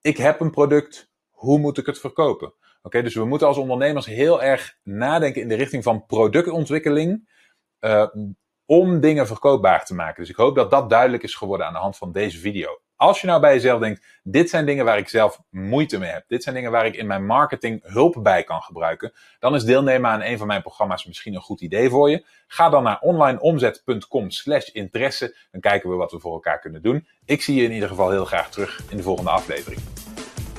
ik 0.00 0.16
heb 0.16 0.40
een 0.40 0.50
product, 0.50 1.10
hoe 1.30 1.58
moet 1.58 1.78
ik 1.78 1.86
het 1.86 1.98
verkopen? 1.98 2.54
Oké, 2.82 3.02
dus 3.02 3.14
we 3.14 3.24
moeten 3.24 3.46
als 3.46 3.56
ondernemers 3.56 4.06
heel 4.06 4.42
erg 4.42 4.78
nadenken 4.82 5.42
in 5.42 5.48
de 5.48 5.54
richting 5.54 5.82
van 5.82 6.06
productontwikkeling. 6.06 7.34
Uh, 7.80 8.06
om 8.66 9.00
dingen 9.00 9.26
verkoopbaar 9.26 9.84
te 9.84 9.94
maken. 9.94 10.20
Dus 10.20 10.30
ik 10.30 10.36
hoop 10.36 10.54
dat 10.54 10.70
dat 10.70 10.90
duidelijk 10.90 11.22
is 11.22 11.34
geworden 11.34 11.66
aan 11.66 11.72
de 11.72 11.78
hand 11.78 11.96
van 11.96 12.12
deze 12.12 12.38
video. 12.38 12.80
Als 12.96 13.20
je 13.20 13.26
nou 13.26 13.40
bij 13.40 13.54
jezelf 13.54 13.80
denkt, 13.80 14.04
dit 14.22 14.50
zijn 14.50 14.66
dingen 14.66 14.84
waar 14.84 14.98
ik 14.98 15.08
zelf 15.08 15.40
moeite 15.50 15.98
mee 15.98 16.10
heb. 16.10 16.24
Dit 16.28 16.42
zijn 16.42 16.54
dingen 16.54 16.70
waar 16.70 16.86
ik 16.86 16.96
in 16.96 17.06
mijn 17.06 17.26
marketing 17.26 17.80
hulp 17.82 18.16
bij 18.22 18.44
kan 18.44 18.62
gebruiken. 18.62 19.12
Dan 19.38 19.54
is 19.54 19.64
deelnemen 19.64 20.10
aan 20.10 20.22
een 20.22 20.38
van 20.38 20.46
mijn 20.46 20.62
programma's 20.62 21.06
misschien 21.06 21.34
een 21.34 21.40
goed 21.40 21.60
idee 21.60 21.88
voor 21.90 22.10
je. 22.10 22.24
Ga 22.46 22.68
dan 22.68 22.82
naar 22.82 23.00
onlineomzet.com 23.00 24.30
slash 24.30 24.68
interesse. 24.68 25.36
Dan 25.50 25.60
kijken 25.60 25.90
we 25.90 25.96
wat 25.96 26.12
we 26.12 26.20
voor 26.20 26.32
elkaar 26.32 26.60
kunnen 26.60 26.82
doen. 26.82 27.06
Ik 27.24 27.42
zie 27.42 27.56
je 27.56 27.62
in 27.62 27.72
ieder 27.72 27.88
geval 27.88 28.10
heel 28.10 28.24
graag 28.24 28.50
terug 28.50 28.82
in 28.88 28.96
de 28.96 29.02
volgende 29.02 29.30
aflevering. 29.30 29.80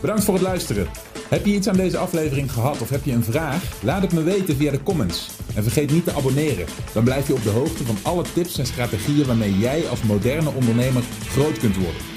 Bedankt 0.01 0.23
voor 0.23 0.33
het 0.33 0.43
luisteren. 0.43 0.87
Heb 1.29 1.45
je 1.45 1.53
iets 1.53 1.67
aan 1.67 1.75
deze 1.75 1.97
aflevering 1.97 2.51
gehad 2.51 2.81
of 2.81 2.89
heb 2.89 3.03
je 3.03 3.11
een 3.11 3.23
vraag? 3.23 3.83
Laat 3.83 4.01
het 4.01 4.13
me 4.13 4.23
weten 4.23 4.55
via 4.55 4.71
de 4.71 4.83
comments. 4.83 5.29
En 5.55 5.63
vergeet 5.63 5.91
niet 5.91 6.03
te 6.03 6.13
abonneren. 6.13 6.65
Dan 6.93 7.03
blijf 7.03 7.27
je 7.27 7.33
op 7.33 7.43
de 7.43 7.49
hoogte 7.49 7.83
van 7.83 7.97
alle 8.03 8.23
tips 8.33 8.57
en 8.57 8.65
strategieën 8.65 9.25
waarmee 9.25 9.57
jij 9.57 9.87
als 9.87 10.03
moderne 10.03 10.49
ondernemer 10.49 11.01
groot 11.29 11.57
kunt 11.57 11.75
worden. 11.75 12.16